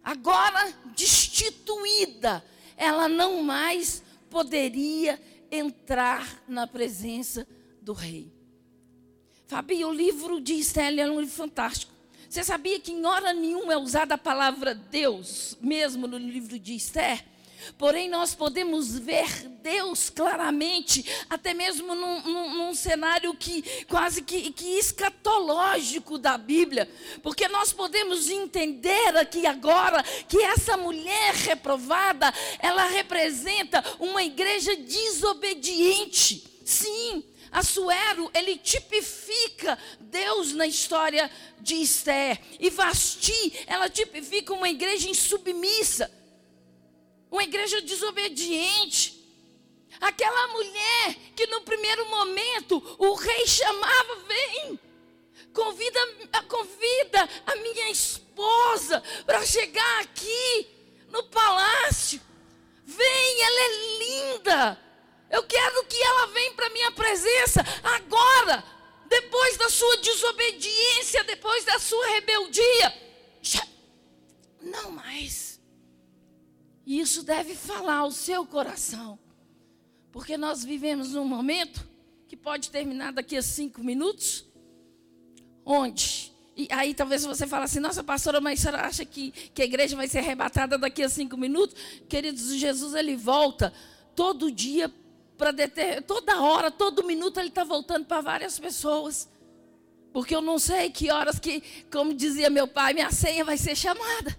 agora 0.00 0.72
destituída, 0.94 2.44
ela 2.76 3.08
não 3.08 3.42
mais 3.42 4.00
poderia 4.30 5.20
entrar 5.50 6.40
na 6.46 6.68
presença 6.68 7.44
do 7.82 7.92
rei. 7.92 8.35
Fabi, 9.46 9.84
o 9.84 9.92
livro 9.92 10.40
de 10.40 10.54
Esther 10.54 10.98
é 10.98 11.08
um 11.08 11.20
livro 11.20 11.34
fantástico. 11.34 11.92
Você 12.28 12.42
sabia 12.42 12.80
que 12.80 12.90
em 12.90 13.06
hora 13.06 13.32
nenhuma 13.32 13.72
é 13.72 13.76
usada 13.76 14.14
a 14.14 14.18
palavra 14.18 14.74
Deus, 14.74 15.56
mesmo 15.60 16.08
no 16.08 16.18
livro 16.18 16.58
de 16.58 16.74
Esther? 16.74 17.24
Porém, 17.78 18.08
nós 18.08 18.34
podemos 18.34 18.98
ver 18.98 19.26
Deus 19.62 20.10
claramente, 20.10 21.04
até 21.30 21.54
mesmo 21.54 21.94
num, 21.94 22.22
num, 22.22 22.54
num, 22.54 22.74
cenário 22.74 23.34
que 23.34 23.62
quase 23.86 24.22
que, 24.22 24.52
que 24.52 24.78
escatológico 24.78 26.18
da 26.18 26.36
Bíblia, 26.36 26.88
porque 27.22 27.48
nós 27.48 27.72
podemos 27.72 28.28
entender 28.28 29.16
aqui 29.16 29.46
agora 29.46 30.02
que 30.28 30.38
essa 30.42 30.76
mulher 30.76 31.34
reprovada, 31.34 32.32
ela 32.58 32.84
representa 32.86 33.82
uma 33.98 34.22
igreja 34.22 34.74
desobediente. 34.76 36.44
Sim, 36.64 37.24
Assuero, 37.50 38.30
ele 38.34 38.56
tipifica 38.58 39.78
Deus 40.00 40.52
na 40.52 40.66
história 40.66 41.30
de 41.60 41.76
Esther. 41.76 42.40
E 42.58 42.70
Vasti, 42.70 43.64
ela 43.66 43.88
tipifica 43.88 44.52
uma 44.52 44.68
igreja 44.68 45.08
insubmissa. 45.08 46.10
Uma 47.30 47.42
igreja 47.44 47.80
desobediente. 47.80 49.16
Aquela 50.00 50.48
mulher 50.48 51.14
que 51.34 51.46
no 51.46 51.62
primeiro 51.62 52.08
momento 52.10 52.82
o 52.98 53.14
rei 53.14 53.46
chamava, 53.46 54.16
vem, 54.26 54.78
convida, 55.52 56.00
convida 56.48 57.28
a 57.46 57.56
minha 57.56 57.90
esposa 57.90 59.02
para 59.24 59.44
chegar 59.46 60.00
aqui 60.00 60.66
no 61.08 61.22
palácio. 61.24 62.20
Vem, 62.84 63.42
ela 63.42 63.60
é 63.60 63.98
linda. 63.98 64.85
Eu 65.36 65.42
quero 65.42 65.84
que 65.84 66.02
ela 66.02 66.28
venha 66.28 66.52
para 66.54 66.70
minha 66.70 66.90
presença 66.92 67.62
agora, 67.82 68.64
depois 69.06 69.58
da 69.58 69.68
sua 69.68 69.98
desobediência, 69.98 71.24
depois 71.24 71.62
da 71.62 71.78
sua 71.78 72.06
rebeldia. 72.06 72.94
Não 74.62 74.92
mais. 74.92 75.60
Isso 76.86 77.22
deve 77.22 77.54
falar 77.54 77.98
ao 77.98 78.10
seu 78.10 78.46
coração, 78.46 79.18
porque 80.10 80.38
nós 80.38 80.64
vivemos 80.64 81.12
num 81.12 81.26
momento 81.26 81.86
que 82.26 82.36
pode 82.36 82.70
terminar 82.70 83.12
daqui 83.12 83.36
a 83.36 83.42
cinco 83.42 83.84
minutos, 83.84 84.46
onde 85.66 86.34
e 86.56 86.66
aí 86.70 86.94
talvez 86.94 87.22
você 87.22 87.46
fale 87.46 87.66
assim, 87.66 87.80
nossa 87.80 88.02
pastora, 88.02 88.40
mas 88.40 88.60
a 88.60 88.62
senhora 88.62 88.86
acha 88.86 89.04
que, 89.04 89.30
que 89.30 89.60
a 89.60 89.64
igreja 89.66 89.94
vai 89.94 90.08
ser 90.08 90.20
arrebatada 90.20 90.78
daqui 90.78 91.02
a 91.02 91.08
cinco 91.10 91.36
minutos? 91.36 91.76
Queridos, 92.08 92.54
Jesus 92.54 92.94
ele 92.94 93.14
volta 93.14 93.70
todo 94.14 94.50
dia 94.50 94.90
para 95.36 95.50
deter, 95.50 96.02
toda 96.02 96.40
hora, 96.40 96.70
todo 96.70 97.04
minuto 97.04 97.38
ele 97.38 97.48
está 97.48 97.64
voltando 97.64 98.06
para 98.06 98.20
várias 98.20 98.58
pessoas. 98.58 99.28
Porque 100.12 100.34
eu 100.34 100.40
não 100.40 100.58
sei 100.58 100.90
que 100.90 101.10
horas 101.10 101.38
que, 101.38 101.62
como 101.92 102.14
dizia 102.14 102.48
meu 102.48 102.66
pai, 102.66 102.94
minha 102.94 103.10
senha 103.10 103.44
vai 103.44 103.58
ser 103.58 103.76
chamada. 103.76 104.36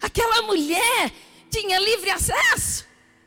Aquela 0.00 0.42
mulher 0.42 1.12
tinha 1.50 1.78
livre 1.78 2.10
acesso 2.10 2.86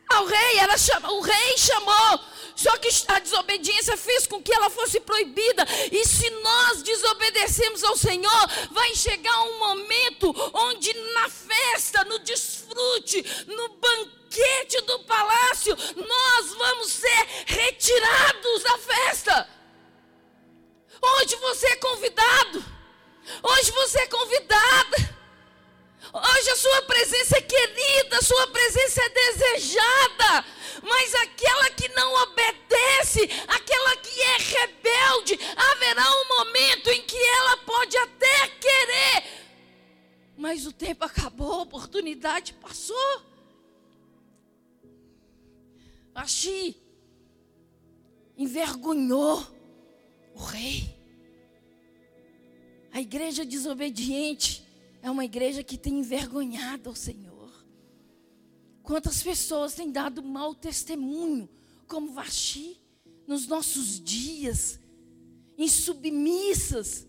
ao 0.09 0.25
rei, 0.25 0.57
ela 0.59 0.77
chama, 0.77 1.11
o 1.11 1.21
rei 1.21 1.57
chamou. 1.57 2.19
Só 2.55 2.77
que 2.77 2.89
a 3.07 3.19
desobediência 3.19 3.97
fez 3.97 4.27
com 4.27 4.41
que 4.41 4.53
ela 4.53 4.69
fosse 4.69 4.99
proibida. 4.99 5.65
E 5.91 6.05
se 6.05 6.29
nós 6.29 6.83
desobedecemos 6.83 7.83
ao 7.83 7.97
Senhor, 7.97 8.49
vai 8.71 8.93
chegar 8.95 9.41
um 9.41 9.59
momento 9.59 10.33
onde 10.53 10.93
na 11.13 11.29
festa, 11.29 12.03
no 12.05 12.19
desfrute, 12.19 13.25
no 13.47 13.69
banquete, 13.69 14.22
banquete 14.33 14.81
do 14.81 14.99
palácio, 14.99 15.75
nós 15.95 16.53
vamos 16.55 16.91
ser 16.91 17.27
retirados 17.45 18.63
da 18.63 18.77
festa. 18.79 19.49
Hoje 21.01 21.35
você 21.35 21.67
é 21.67 21.75
convidado. 21.75 22.65
Hoje 23.43 23.71
você 23.71 23.99
é 23.99 24.07
convidada. 24.07 25.13
Hoje 26.13 26.49
a 26.49 26.55
sua 26.55 26.81
presença 26.83 27.37
é 27.37 27.41
querida, 27.41 28.17
a 28.17 28.21
sua 28.21 28.47
presença 28.47 29.01
é 29.03 29.09
desejada. 29.09 30.45
Mas 30.81 31.15
aquela 31.15 31.69
que 31.71 31.87
não 31.89 32.13
obedece, 32.23 33.29
aquela 33.47 33.95
que 33.97 34.21
é 34.21 34.37
rebelde, 34.37 35.39
haverá 35.55 36.09
um 36.11 36.27
momento 36.37 36.89
em 36.89 37.01
que 37.03 37.17
ela 37.17 37.57
pode 37.57 37.97
até 37.97 38.47
querer. 38.47 39.23
Mas 40.35 40.65
o 40.65 40.73
tempo 40.73 41.05
acabou, 41.05 41.53
a 41.53 41.61
oportunidade 41.63 42.53
passou. 42.53 43.32
Vasti 46.13 46.77
envergonhou 48.37 49.45
o 50.35 50.39
rei. 50.39 50.93
A 52.91 53.01
igreja 53.01 53.43
desobediente 53.43 54.63
é 55.01 55.09
uma 55.09 55.25
igreja 55.25 55.63
que 55.63 55.77
tem 55.77 55.99
envergonhado 55.99 56.91
o 56.91 56.95
Senhor. 56.95 57.33
Quantas 58.83 59.23
pessoas 59.23 59.73
têm 59.73 59.91
dado 59.91 60.21
mau 60.21 60.53
testemunho, 60.53 61.49
como 61.87 62.13
Vaxi, 62.13 62.77
nos 63.25 63.47
nossos 63.47 63.99
dias, 63.99 64.79
insubmissas. 65.57 67.07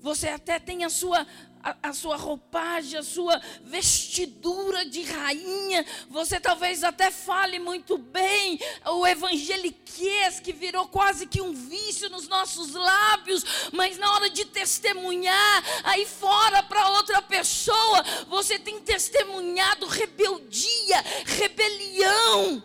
Você 0.00 0.28
até 0.28 0.58
tem 0.58 0.84
a 0.84 0.90
sua 0.90 1.26
a, 1.66 1.88
a, 1.88 1.92
sua 1.92 2.16
roupagem, 2.16 2.96
a 2.96 3.02
sua 3.02 3.42
vestidura 3.64 4.84
de 4.84 5.02
rainha. 5.02 5.84
Você 6.08 6.38
talvez 6.38 6.84
até 6.84 7.10
fale 7.10 7.58
muito 7.58 7.98
bem 7.98 8.60
o 8.84 9.04
evangeliquez 9.04 10.38
que 10.38 10.52
virou 10.52 10.86
quase 10.86 11.26
que 11.26 11.42
um 11.42 11.52
vício 11.52 12.08
nos 12.08 12.28
nossos 12.28 12.72
lábios, 12.72 13.44
mas 13.72 13.98
na 13.98 14.12
hora 14.14 14.30
de 14.30 14.44
testemunhar 14.44 15.64
aí 15.82 16.06
fora 16.06 16.62
para 16.62 16.88
outra 16.90 17.20
pessoa, 17.20 18.04
você 18.28 18.60
tem 18.60 18.80
testemunhado 18.80 19.86
rebeldia, 19.88 21.02
rebelião. 21.24 22.62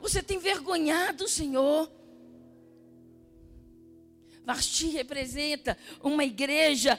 Você 0.00 0.22
tem 0.22 0.38
vergonhado 0.38 1.24
o 1.24 1.28
Senhor. 1.28 1.90
Vasti 4.44 4.88
representa 4.88 5.76
uma 6.02 6.22
igreja 6.22 6.98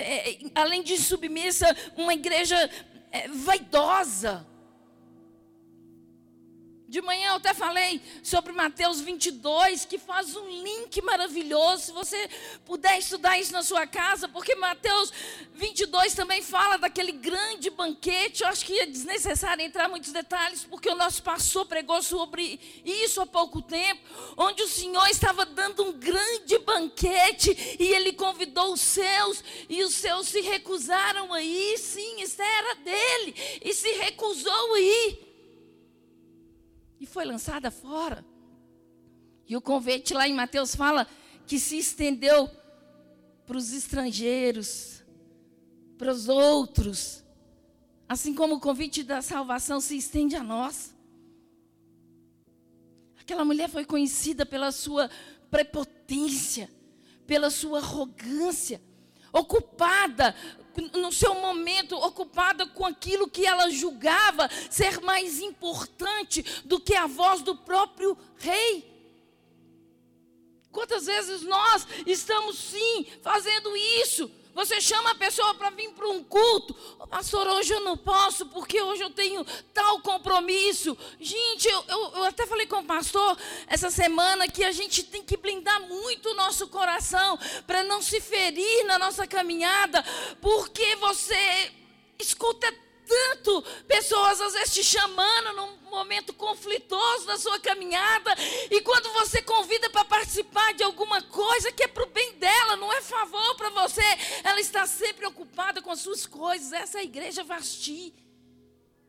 é, 0.00 0.38
além 0.54 0.82
de 0.82 0.96
submissa, 0.96 1.76
uma 1.96 2.14
igreja 2.14 2.70
é, 3.12 3.28
vaidosa. 3.28 4.46
De 6.90 7.00
manhã 7.00 7.28
eu 7.28 7.34
até 7.36 7.54
falei 7.54 8.02
sobre 8.20 8.52
Mateus 8.52 9.00
22, 9.00 9.84
que 9.84 9.96
faz 9.96 10.34
um 10.34 10.48
link 10.48 11.00
maravilhoso. 11.02 11.84
Se 11.84 11.92
você 11.92 12.28
puder 12.64 12.98
estudar 12.98 13.38
isso 13.38 13.52
na 13.52 13.62
sua 13.62 13.86
casa, 13.86 14.26
porque 14.26 14.56
Mateus 14.56 15.12
22 15.54 16.14
também 16.14 16.42
fala 16.42 16.78
daquele 16.78 17.12
grande 17.12 17.70
banquete. 17.70 18.42
Eu 18.42 18.48
acho 18.48 18.66
que 18.66 18.76
é 18.76 18.86
desnecessário 18.86 19.64
entrar 19.64 19.86
em 19.86 19.90
muitos 19.90 20.10
detalhes, 20.10 20.64
porque 20.64 20.90
o 20.90 20.96
nosso 20.96 21.22
pastor 21.22 21.64
pregou 21.64 22.02
sobre 22.02 22.58
isso 22.84 23.20
há 23.20 23.26
pouco 23.26 23.62
tempo, 23.62 24.02
onde 24.36 24.60
o 24.64 24.68
Senhor 24.68 25.06
estava 25.06 25.46
dando 25.46 25.84
um 25.84 25.92
grande 25.92 26.58
banquete 26.58 27.76
e 27.78 27.84
ele 27.84 28.14
convidou 28.14 28.72
os 28.72 28.80
seus, 28.80 29.44
e 29.68 29.84
os 29.84 29.94
seus 29.94 30.26
se 30.26 30.40
recusaram 30.40 31.32
aí. 31.32 31.78
Sim, 31.78 32.20
isso 32.20 32.42
era 32.42 32.74
dele, 32.74 33.60
e 33.64 33.72
se 33.72 33.92
recusou 33.92 34.74
aí 34.74 35.29
e 37.00 37.06
foi 37.06 37.24
lançada 37.24 37.70
fora. 37.70 38.24
E 39.48 39.56
o 39.56 39.60
convite 39.60 40.12
lá 40.12 40.28
em 40.28 40.34
Mateus 40.34 40.76
fala 40.76 41.06
que 41.46 41.58
se 41.58 41.78
estendeu 41.78 42.48
para 43.46 43.56
os 43.56 43.72
estrangeiros, 43.72 45.02
para 45.98 46.12
os 46.12 46.28
outros, 46.28 47.24
assim 48.08 48.34
como 48.34 48.56
o 48.56 48.60
convite 48.60 49.02
da 49.02 49.22
salvação 49.22 49.80
se 49.80 49.96
estende 49.96 50.36
a 50.36 50.42
nós. 50.42 50.94
Aquela 53.18 53.44
mulher 53.44 53.68
foi 53.68 53.84
conhecida 53.84 54.44
pela 54.44 54.70
sua 54.70 55.10
prepotência, 55.50 56.70
pela 57.26 57.50
sua 57.50 57.78
arrogância, 57.78 58.80
ocupada 59.32 60.34
no 60.80 61.12
seu 61.12 61.34
momento 61.34 61.96
ocupada 61.96 62.66
com 62.66 62.84
aquilo 62.84 63.28
que 63.28 63.46
ela 63.46 63.70
julgava 63.70 64.48
ser 64.70 65.00
mais 65.00 65.40
importante 65.40 66.42
do 66.64 66.80
que 66.80 66.94
a 66.94 67.06
voz 67.06 67.42
do 67.42 67.56
próprio 67.56 68.16
rei. 68.36 68.88
Quantas 70.72 71.06
vezes 71.06 71.42
nós 71.42 71.86
estamos 72.06 72.56
sim 72.56 73.06
fazendo 73.22 73.76
isso? 73.76 74.30
Você 74.54 74.80
chama 74.80 75.12
a 75.12 75.14
pessoa 75.14 75.54
para 75.54 75.70
vir 75.70 75.90
para 75.90 76.08
um 76.08 76.22
culto. 76.24 76.76
Oh, 76.98 77.06
pastor, 77.06 77.46
hoje 77.46 77.72
eu 77.72 77.80
não 77.80 77.96
posso, 77.96 78.46
porque 78.46 78.80
hoje 78.82 79.02
eu 79.02 79.10
tenho 79.10 79.44
tal 79.72 80.00
compromisso. 80.00 80.96
Gente, 81.20 81.68
eu, 81.68 81.84
eu, 81.88 82.12
eu, 82.16 82.24
até 82.24 82.46
falei 82.46 82.66
com 82.66 82.78
o 82.80 82.84
pastor 82.84 83.36
essa 83.66 83.90
semana 83.90 84.48
que 84.48 84.64
a 84.64 84.72
gente 84.72 85.04
tem 85.04 85.22
que 85.22 85.36
blindar 85.36 85.80
muito 85.82 86.30
o 86.30 86.34
nosso 86.34 86.68
coração 86.68 87.38
para 87.66 87.84
não 87.84 88.02
se 88.02 88.20
ferir 88.20 88.84
na 88.86 88.98
nossa 88.98 89.26
caminhada, 89.26 90.04
porque 90.40 90.96
você 90.96 91.72
escuta 92.18 92.72
tanto 93.10 93.62
pessoas 93.88 94.40
às 94.40 94.52
vezes 94.52 94.74
te 94.74 94.84
chamando 94.84 95.52
num 95.56 95.90
momento 95.90 96.32
conflitoso 96.32 97.26
da 97.26 97.36
sua 97.36 97.58
caminhada, 97.58 98.32
e 98.70 98.80
quando 98.82 99.12
você 99.14 99.42
convida 99.42 99.90
para 99.90 100.04
participar 100.04 100.72
de 100.74 100.84
alguma 100.84 101.20
coisa 101.22 101.72
que 101.72 101.82
é 101.82 101.88
para 101.88 102.04
o 102.04 102.06
bem 102.06 102.34
dela, 102.34 102.76
não 102.76 102.92
é 102.92 103.00
favor 103.00 103.56
para 103.56 103.70
você, 103.70 104.04
ela 104.44 104.60
está 104.60 104.86
sempre 104.86 105.26
ocupada 105.26 105.82
com 105.82 105.90
as 105.90 106.00
suas 106.00 106.24
coisas. 106.24 106.72
Essa 106.72 106.98
é 106.98 107.00
a 107.00 107.04
igreja 107.04 107.42
vasti 107.42 108.14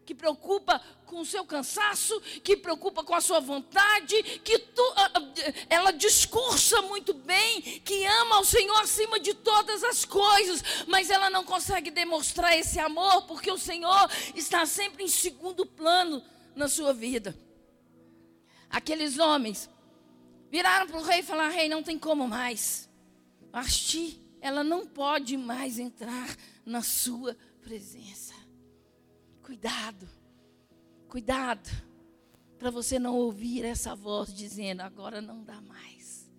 que 0.05 0.15
preocupa 0.15 0.81
com 1.05 1.21
o 1.21 1.25
seu 1.25 1.45
cansaço, 1.45 2.19
que 2.43 2.55
preocupa 2.55 3.03
com 3.03 3.13
a 3.13 3.21
sua 3.21 3.39
vontade, 3.39 4.21
que 4.43 4.59
tu, 4.59 4.83
ela 5.69 5.91
discursa 5.91 6.81
muito 6.83 7.13
bem, 7.13 7.61
que 7.61 8.05
ama 8.05 8.39
o 8.39 8.45
Senhor 8.45 8.79
acima 8.79 9.19
de 9.19 9.33
todas 9.33 9.83
as 9.83 10.05
coisas, 10.05 10.63
mas 10.87 11.09
ela 11.09 11.29
não 11.29 11.43
consegue 11.43 11.91
demonstrar 11.91 12.57
esse 12.57 12.79
amor 12.79 13.23
porque 13.23 13.51
o 13.51 13.57
Senhor 13.57 14.09
está 14.35 14.65
sempre 14.65 15.03
em 15.03 15.07
segundo 15.07 15.65
plano 15.65 16.23
na 16.55 16.67
sua 16.67 16.93
vida. 16.93 17.37
Aqueles 18.69 19.19
homens 19.19 19.69
viraram 20.49 20.87
para 20.87 20.97
o 20.97 21.03
rei 21.03 21.19
e 21.19 21.23
falaram: 21.23 21.53
Rei, 21.53 21.67
não 21.67 21.83
tem 21.83 21.99
como 21.99 22.27
mais. 22.27 22.89
Asti, 23.51 24.21
ela 24.39 24.63
não 24.63 24.85
pode 24.85 25.35
mais 25.35 25.77
entrar 25.77 26.35
na 26.65 26.81
sua 26.81 27.35
presença. 27.61 28.33
Cuidado, 29.43 30.07
cuidado, 31.09 31.69
para 32.59 32.69
você 32.69 32.99
não 32.99 33.15
ouvir 33.15 33.65
essa 33.65 33.95
voz 33.95 34.33
dizendo: 34.33 34.81
agora 34.81 35.19
não 35.21 35.43
dá 35.43 35.59
mais. 35.61 36.29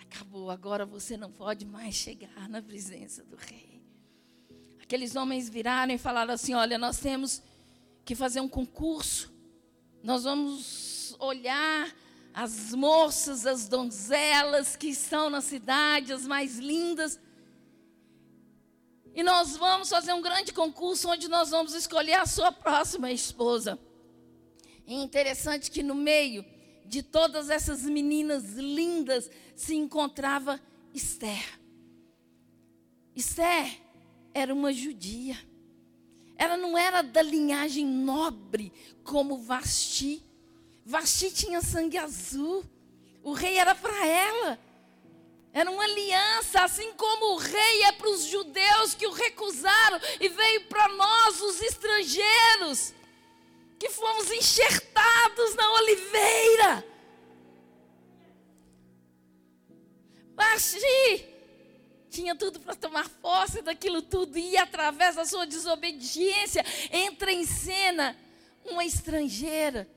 Acabou, 0.00 0.50
agora 0.50 0.86
você 0.86 1.16
não 1.16 1.30
pode 1.30 1.66
mais 1.66 1.94
chegar 1.94 2.48
na 2.48 2.62
presença 2.62 3.24
do 3.24 3.36
rei. 3.36 3.82
Aqueles 4.80 5.16
homens 5.16 5.48
viraram 5.48 5.92
e 5.92 5.98
falaram 5.98 6.34
assim: 6.34 6.54
olha, 6.54 6.78
nós 6.78 6.98
temos 6.98 7.42
que 8.04 8.14
fazer 8.14 8.40
um 8.40 8.48
concurso. 8.48 9.32
Nós 10.02 10.24
vamos 10.24 11.14
olhar 11.18 11.94
as 12.32 12.72
moças, 12.72 13.46
as 13.46 13.68
donzelas 13.68 14.76
que 14.76 14.88
estão 14.88 15.28
na 15.30 15.40
cidade, 15.40 16.12
as 16.12 16.26
mais 16.26 16.58
lindas. 16.58 17.20
E 19.14 19.22
nós 19.22 19.56
vamos 19.56 19.88
fazer 19.88 20.12
um 20.12 20.22
grande 20.22 20.52
concurso 20.52 21.08
onde 21.08 21.28
nós 21.28 21.50
vamos 21.50 21.74
escolher 21.74 22.14
a 22.14 22.26
sua 22.26 22.52
próxima 22.52 23.10
esposa. 23.10 23.78
É 24.86 24.92
interessante 24.92 25.70
que 25.70 25.82
no 25.82 25.94
meio 25.94 26.44
de 26.84 27.02
todas 27.02 27.50
essas 27.50 27.82
meninas 27.82 28.54
lindas 28.54 29.30
se 29.54 29.74
encontrava 29.74 30.60
Esther. 30.92 31.60
Esther 33.14 33.80
era 34.32 34.52
uma 34.52 34.72
judia. 34.72 35.36
Ela 36.36 36.56
não 36.56 36.76
era 36.76 37.02
da 37.02 37.22
linhagem 37.22 37.86
nobre 37.86 38.72
como 39.04 39.38
Vasti. 39.38 40.24
Vasti 40.84 41.30
tinha 41.30 41.60
sangue 41.60 41.98
azul. 41.98 42.64
O 43.22 43.32
rei 43.32 43.58
era 43.58 43.74
para 43.74 44.06
ela. 44.06 44.58
Era 45.52 45.70
uma 45.70 45.82
aliança, 45.82 46.62
assim 46.62 46.92
como 46.94 47.34
o 47.34 47.36
rei 47.36 47.82
é 47.84 47.92
para 47.92 48.08
os 48.08 48.24
judeus 48.24 48.94
que 48.94 49.06
o 49.06 49.12
recusaram 49.12 50.00
e 50.20 50.28
veio 50.28 50.66
para 50.66 50.88
nós, 50.88 51.40
os 51.40 51.60
estrangeiros, 51.60 52.94
que 53.78 53.90
fomos 53.90 54.30
enxertados 54.30 55.54
na 55.56 55.72
oliveira. 55.72 56.86
Vasti 60.34 61.26
tinha 62.10 62.34
tudo 62.34 62.60
para 62.60 62.74
tomar 62.74 63.08
posse 63.08 63.62
daquilo 63.62 64.02
tudo 64.02 64.38
e 64.38 64.56
através 64.56 65.16
da 65.16 65.24
sua 65.24 65.46
desobediência 65.46 66.64
entra 66.90 67.32
em 67.32 67.44
cena 67.44 68.16
uma 68.64 68.84
estrangeira 68.84 69.88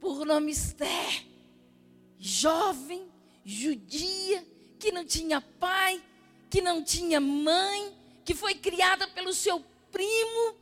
por 0.00 0.24
nome 0.24 0.52
Esther, 0.52 1.26
jovem, 2.18 3.10
judia, 3.44 4.46
que 4.78 4.92
não 4.92 5.04
tinha 5.04 5.40
pai, 5.40 6.02
que 6.50 6.60
não 6.60 6.82
tinha 6.82 7.20
mãe, 7.20 7.94
que 8.24 8.34
foi 8.34 8.54
criada 8.54 9.06
pelo 9.08 9.32
seu 9.32 9.64
primo, 9.90 10.56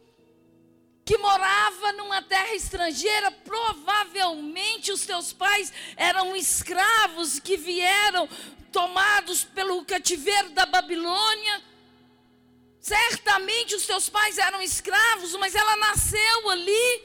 que 1.05 1.19
morava 1.19 1.93
numa 1.93 2.23
terra 2.23 2.55
estrangeira, 2.55 3.31
provavelmente 3.31 4.91
os 4.91 5.01
seus 5.01 5.33
pais 5.33 5.73
eram 5.97 6.35
escravos 6.35 7.39
que 7.39 7.57
vieram 7.57 8.29
tomados 8.73 9.45
pelo 9.45 9.85
cativeiro 9.85 10.51
da 10.51 10.65
Babilônia. 10.65 11.63
Certamente 12.81 13.75
os 13.75 13.83
seus 13.83 14.09
pais 14.09 14.39
eram 14.39 14.63
escravos, 14.63 15.35
mas 15.37 15.55
ela 15.55 15.77
nasceu 15.77 16.51
ali. 16.51 17.03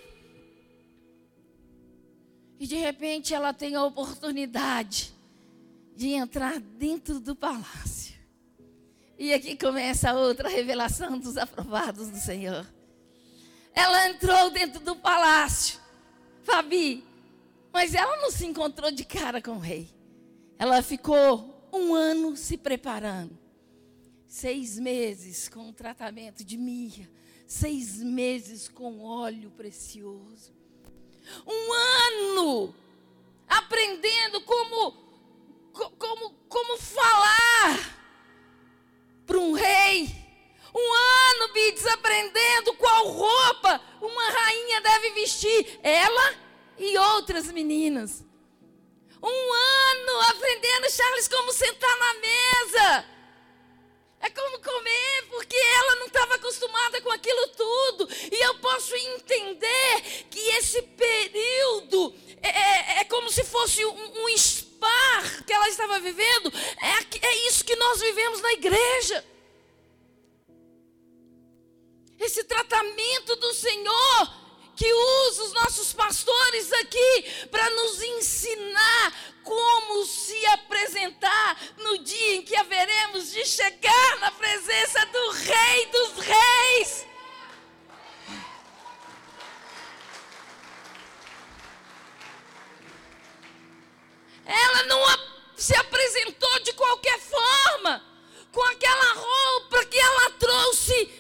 E 2.60 2.68
de 2.68 2.76
repente 2.76 3.34
ela 3.34 3.54
tem 3.54 3.76
a 3.76 3.84
oportunidade 3.84 5.14
de 6.00 6.12
entrar 6.12 6.62
dentro 6.62 7.20
do 7.20 7.36
palácio. 7.36 8.16
E 9.18 9.34
aqui 9.34 9.58
começa 9.58 10.10
a 10.10 10.18
outra 10.18 10.48
revelação 10.48 11.20
dos 11.20 11.36
aprovados 11.36 12.08
do 12.08 12.18
Senhor. 12.18 12.66
Ela 13.74 14.08
entrou 14.08 14.50
dentro 14.50 14.80
do 14.80 14.96
palácio, 14.96 15.78
Fabi, 16.42 17.04
mas 17.74 17.94
ela 17.94 18.16
não 18.22 18.32
se 18.32 18.46
encontrou 18.46 18.90
de 18.92 19.04
cara 19.04 19.42
com 19.42 19.58
o 19.58 19.60
rei. 19.60 19.94
Ela 20.58 20.82
ficou 20.82 21.68
um 21.74 21.94
ano 21.94 22.38
se 22.38 22.58
preparando. 22.58 23.38
Seis 24.26 24.80
meses 24.80 25.50
com 25.50 25.68
o 25.68 25.74
tratamento 25.74 26.46
de 26.46 26.56
mirra. 26.56 27.10
Seis 27.46 27.98
meses 27.98 28.70
com 28.70 29.02
óleo 29.02 29.52
precioso. 29.52 30.54
Um 31.46 31.74
ano 31.74 32.74
aprendendo 33.50 34.40
como, 34.42 35.09
como, 35.98 36.34
como 36.48 36.78
falar 36.78 38.00
para 39.26 39.38
um 39.38 39.54
rei. 39.54 40.10
Um 40.74 40.94
ano, 40.94 41.54
Bids, 41.54 41.86
aprendendo 41.88 42.74
qual 42.76 43.08
roupa 43.08 43.82
uma 44.02 44.30
rainha 44.30 44.82
deve 44.82 45.12
vestir. 45.12 45.80
Ela 45.82 46.36
e 46.78 46.98
outras 46.98 47.48
meninas. 47.52 48.24
Um 49.22 49.54
ano 49.54 50.22
aprendendo, 50.30 50.90
Charles, 50.92 51.28
como 51.28 51.52
sentar 51.52 51.98
na 51.98 52.14
mesa. 52.16 53.06
É 54.22 54.30
como 54.30 54.60
comer, 54.60 55.28
porque 55.30 55.56
ela 55.56 55.96
não 55.96 56.08
estava 56.08 56.36
acostumada 56.36 57.02
com 57.02 57.12
aquilo 57.12 57.48
tudo. 57.50 58.10
E 58.32 58.46
eu 58.46 58.56
posso 58.60 58.96
entender 58.96 60.02
que 60.30 60.40
esse 60.58 60.82
período 60.82 62.14
é, 62.42 62.50
é, 62.50 63.00
é 63.02 63.04
como 63.06 63.30
se 63.30 63.44
fosse 63.44 63.86
um, 63.86 64.24
um 64.24 64.30
spar 64.80 65.44
que 65.46 65.54
ela 65.54 65.68
estava 65.68 66.00
vivendo. 66.00 66.52
É, 66.82 67.28
é 67.28 67.48
isso 67.48 67.66
que 67.66 67.76
nós 67.76 68.00
vivemos 68.00 68.42
na 68.42 68.54
igreja. 68.54 69.26
Esse 72.18 72.44
tratamento 72.46 73.36
do 73.36 73.54
Senhor 73.54 74.40
que 74.76 74.92
usa 74.94 75.44
os 75.44 75.54
nossos 75.54 75.94
pastores 75.94 76.72
aqui 76.74 77.48
para 77.52 77.70
nos 77.72 78.02
ensinar 78.02 79.14
como 79.44 80.06
se 80.06 80.46
apresentar 80.48 81.62
no 81.78 81.98
dia 81.98 82.36
em 82.36 82.42
que 82.42 82.56
haveremos 82.56 83.32
de 83.32 83.46
chegar 83.46 84.20
na 84.20 84.32
presença 84.32 85.06
do 85.08 85.30
Rei 85.32 85.86
dos 85.88 86.26
Reis. 86.26 87.09
Ela 94.50 94.84
não 94.86 95.00
se 95.56 95.76
apresentou 95.76 96.60
de 96.62 96.74
qualquer 96.74 97.20
forma, 97.20 98.04
com 98.52 98.64
aquela 98.64 99.14
roupa 99.14 99.86
que 99.86 99.98
ela 99.98 100.32
trouxe 100.32 101.12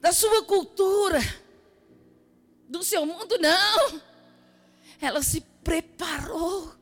da 0.00 0.12
sua 0.12 0.44
cultura 0.44 1.18
do 2.68 2.84
seu 2.84 3.04
mundo, 3.04 3.36
não. 3.38 4.00
Ela 5.00 5.22
se 5.22 5.40
preparou. 5.64 6.72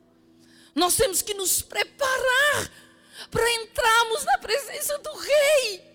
Nós 0.75 0.95
temos 0.95 1.23
que 1.23 1.33
nos 1.33 1.63
preparar 1.63 2.71
para 3.31 3.51
entrarmos 3.53 4.23
na 4.23 4.37
presença 4.37 4.99
do 4.99 5.13
Rei. 5.13 5.94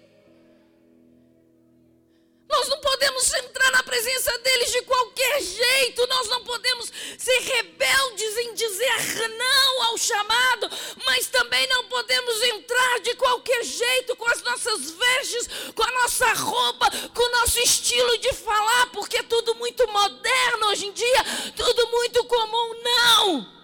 Nós 2.50 2.68
não 2.68 2.80
podemos 2.80 3.32
entrar 3.34 3.70
na 3.72 3.82
presença 3.82 4.36
deles 4.38 4.72
de 4.72 4.82
qualquer 4.82 5.40
jeito. 5.40 6.06
Nós 6.08 6.28
não 6.28 6.44
podemos 6.44 6.92
ser 7.18 7.38
rebeldes 7.40 8.36
em 8.38 8.54
dizer 8.54 9.28
não 9.28 9.82
ao 9.84 9.98
chamado, 9.98 10.70
mas 11.06 11.26
também 11.28 11.66
não 11.68 11.84
podemos 11.88 12.42
entrar 12.42 13.00
de 13.00 13.14
qualquer 13.14 13.64
jeito 13.64 14.16
com 14.16 14.28
as 14.28 14.42
nossas 14.42 14.90
vestes, 14.90 15.48
com 15.74 15.82
a 15.82 15.92
nossa 16.02 16.32
roupa, 16.34 16.90
com 17.14 17.22
o 17.22 17.40
nosso 17.40 17.58
estilo 17.60 18.18
de 18.18 18.32
falar, 18.34 18.90
porque 18.92 19.18
é 19.18 19.22
tudo 19.22 19.54
muito 19.54 19.86
moderno 19.86 20.66
hoje 20.66 20.86
em 20.86 20.92
dia, 20.92 21.24
tudo 21.56 21.88
muito 21.90 22.24
comum. 22.24 22.82
Não! 22.82 23.60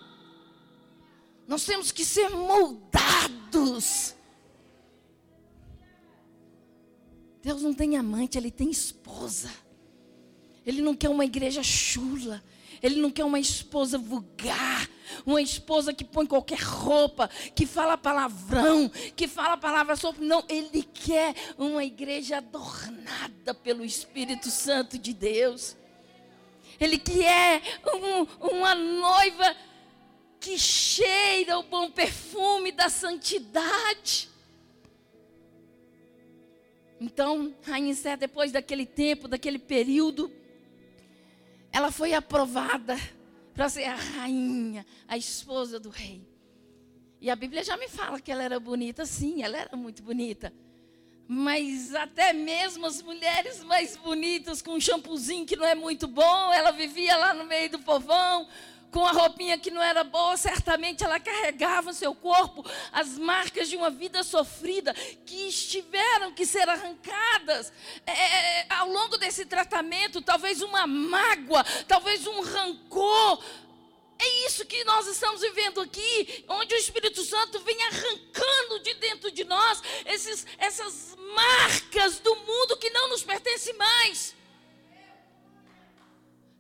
Nós 1.47 1.65
temos 1.65 1.93
que 1.93 2.05
ser 2.05 2.29
moldados 2.29 4.16
Deus 7.47 7.63
não 7.63 7.73
tem 7.73 7.97
amante, 7.97 8.37
Ele 8.37 8.51
tem 8.51 8.69
esposa. 8.69 9.49
Ele 10.67 10.83
não 10.83 10.97
quer 10.97 11.09
uma 11.09 11.25
igreja 11.25 11.63
chula. 11.63 12.43
Ele 12.83 13.01
não 13.01 13.09
quer 13.09 13.25
uma 13.25 13.39
esposa 13.39 13.97
vulgar, 13.97 14.91
uma 15.25 15.41
esposa 15.41 15.95
que 15.95 16.05
põe 16.05 16.27
qualquer 16.27 16.59
roupa, 16.59 17.31
que 17.55 17.65
fala 17.65 17.97
palavrão, 17.97 18.91
que 19.15 19.29
fala 19.29 19.57
palavras 19.57 20.01
sobre. 20.01 20.27
Não, 20.27 20.45
ele 20.49 20.83
quer 20.83 21.37
uma 21.57 21.85
igreja 21.85 22.39
adornada 22.39 23.55
pelo 23.55 23.85
Espírito 23.85 24.51
Santo 24.51 24.99
de 24.99 25.15
Deus. 25.15 25.77
Ele 26.81 26.99
quer 26.99 27.63
um, 27.87 28.57
uma 28.57 28.75
noiva 28.75 29.57
que 30.41 30.59
cheira 30.59 31.61
o 31.61 31.63
bom 31.63 31.93
perfume 31.93 32.73
da 32.73 32.89
santidade. 32.89 34.35
Então, 37.07 37.55
Rainha 37.63 37.93
Esther, 37.93 38.19
depois 38.19 38.51
daquele 38.51 38.85
tempo, 38.85 39.29
daquele 39.29 39.61
período, 39.61 40.29
ela 41.73 41.93
foi 41.93 42.13
aprovada 42.15 42.99
para 43.55 43.69
ser 43.69 43.85
a 43.85 43.95
rainha, 43.95 44.85
a 45.07 45.17
esposa 45.17 45.79
do 45.79 45.89
rei. 45.89 46.27
E 47.21 47.31
a 47.31 47.37
Bíblia 47.37 47.63
já 47.63 47.77
me 47.77 47.87
fala 47.87 48.21
que 48.21 48.33
ela 48.33 48.43
era 48.43 48.59
bonita, 48.59 49.07
sim, 49.07 49.45
ela 49.45 49.57
era 49.57 49.77
muito 49.77 50.03
bonita. 50.03 50.53
Mas 51.29 51.95
até 51.95 52.33
mesmo 52.33 52.85
as 52.85 53.01
mulheres 53.01 53.63
mais 53.63 53.97
bonitas, 53.97 54.61
com 54.61 54.73
um 54.73 54.81
shampoozinho 54.81 55.47
que 55.47 55.55
não 55.55 55.65
é 55.65 55.77
muito 55.77 56.09
bom, 56.09 56.53
ela 56.53 56.73
vivia 56.73 57.17
lá 57.17 57.33
no 57.33 57.45
meio 57.45 57.71
do 57.71 57.79
povão, 57.79 58.49
com 58.91 59.05
a 59.05 59.13
roupinha 59.13 59.59
que 59.59 59.71
não 59.71 59.83
era 59.83 60.05
boa, 60.05 60.37
certamente 60.37 61.05
ela 61.05 61.21
carregava 61.21 61.89
no 61.89 61.95
seu 61.95 62.15
corpo 62.15 62.65
as 62.93 63.19
marcas 63.19 63.69
de 63.69 63.77
uma 63.77 63.91
vida 63.91 64.23
sofrida 64.23 64.95
que 65.25 65.49
estiveram 65.49 66.33
que 66.33 66.47
ser 66.47 66.69
arrancadas 66.69 67.73
é, 68.07 68.13
é, 68.13 68.61
é, 68.61 68.67
ao 68.71 68.89
longo 68.89 69.17
desse 69.17 69.45
tratamento, 69.47 70.23
talvez 70.23 70.63
uma 70.63 70.87
mágoa, 70.87 71.65
talvez 71.87 72.27
um 72.27 72.41
rancor. 72.41 73.45
É 74.19 74.47
isso 74.47 74.65
que 74.65 74.83
nós 74.85 75.07
estamos 75.07 75.43
vivendo 75.43 75.81
aqui, 75.83 76.45
onde 76.49 76.75
o 76.75 76.79
Espírito 76.79 77.23
Santo 77.23 77.61
vem 77.61 77.77
arrancando 77.83 78.81
de 78.83 78.95
dentro 78.95 79.31
de 79.31 79.45
nós 79.45 79.83
esses, 80.07 80.47
essas 80.57 81.15
marcas 81.35 82.19
do 82.21 82.35
mundo 82.35 82.79
que 82.79 82.89
não 82.91 83.11
nos 83.11 83.23
pertence 83.23 83.73
mais. 83.75 84.35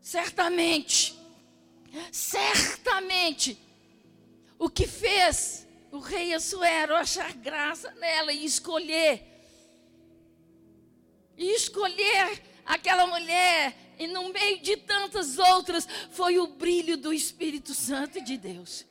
Certamente 0.02 1.16
Certamente, 2.10 3.58
o 4.58 4.68
que 4.68 4.86
fez 4.86 5.66
o 5.90 5.98
rei 5.98 6.34
Assuero 6.34 6.94
achar 6.94 7.32
graça 7.32 7.90
nela 7.92 8.32
e 8.32 8.44
escolher, 8.44 9.22
e 11.36 11.54
escolher 11.54 12.42
aquela 12.64 13.06
mulher, 13.06 13.94
e 13.98 14.06
no 14.06 14.28
meio 14.30 14.60
de 14.60 14.76
tantas 14.76 15.38
outras, 15.38 15.86
foi 16.10 16.38
o 16.38 16.46
brilho 16.46 16.96
do 16.96 17.12
Espírito 17.12 17.74
Santo 17.74 18.22
de 18.22 18.36
Deus. 18.36 18.84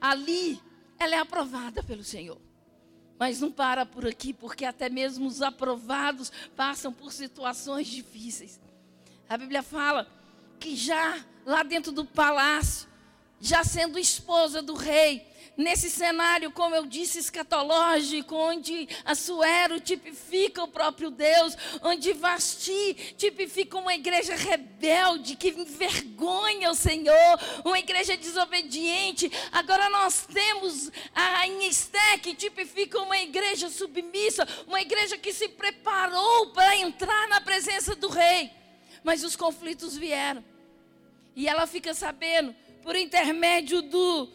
Ali, 0.00 0.60
ela 0.98 1.14
é 1.14 1.18
aprovada 1.18 1.82
pelo 1.82 2.02
Senhor. 2.02 2.40
Mas 3.18 3.40
não 3.40 3.52
para 3.52 3.84
por 3.84 4.06
aqui, 4.06 4.32
porque 4.32 4.64
até 4.64 4.88
mesmo 4.88 5.26
os 5.26 5.42
aprovados 5.42 6.32
passam 6.56 6.92
por 6.92 7.12
situações 7.12 7.86
difíceis. 7.86 8.58
A 9.28 9.36
Bíblia 9.36 9.62
fala 9.62 10.10
que 10.60 10.76
já 10.76 11.18
lá 11.44 11.62
dentro 11.62 11.90
do 11.90 12.04
palácio, 12.04 12.86
já 13.40 13.64
sendo 13.64 13.98
esposa 13.98 14.60
do 14.60 14.74
rei, 14.74 15.26
nesse 15.56 15.90
cenário, 15.90 16.50
como 16.50 16.74
eu 16.74 16.86
disse, 16.86 17.18
escatológico, 17.18 18.34
onde 18.34 18.88
Assuero 19.04 19.80
tipifica 19.80 20.62
o 20.62 20.68
próprio 20.68 21.10
Deus, 21.10 21.56
onde 21.82 22.12
Vasti 22.12 23.14
tipifica 23.16 23.78
uma 23.78 23.94
igreja 23.94 24.36
rebelde 24.36 25.36
que 25.36 25.48
envergonha 25.48 26.70
o 26.70 26.74
Senhor, 26.74 27.40
uma 27.64 27.78
igreja 27.78 28.16
desobediente. 28.16 29.30
Agora 29.52 29.88
nós 29.90 30.26
temos 30.26 30.90
a 31.14 31.38
rainha 31.38 31.68
Esté, 31.68 32.18
que 32.18 32.34
tipifica 32.34 33.00
uma 33.00 33.18
igreja 33.18 33.68
submissa, 33.68 34.46
uma 34.66 34.80
igreja 34.80 35.16
que 35.16 35.32
se 35.32 35.48
preparou 35.48 36.48
para 36.48 36.76
entrar 36.76 37.28
na 37.28 37.40
presença 37.40 37.94
do 37.94 38.08
rei. 38.08 38.50
Mas 39.02 39.24
os 39.24 39.36
conflitos 39.36 39.96
vieram. 39.96 40.49
E 41.34 41.48
ela 41.48 41.66
fica 41.66 41.94
sabendo, 41.94 42.54
por 42.82 42.96
intermédio 42.96 43.82
do, 43.82 44.28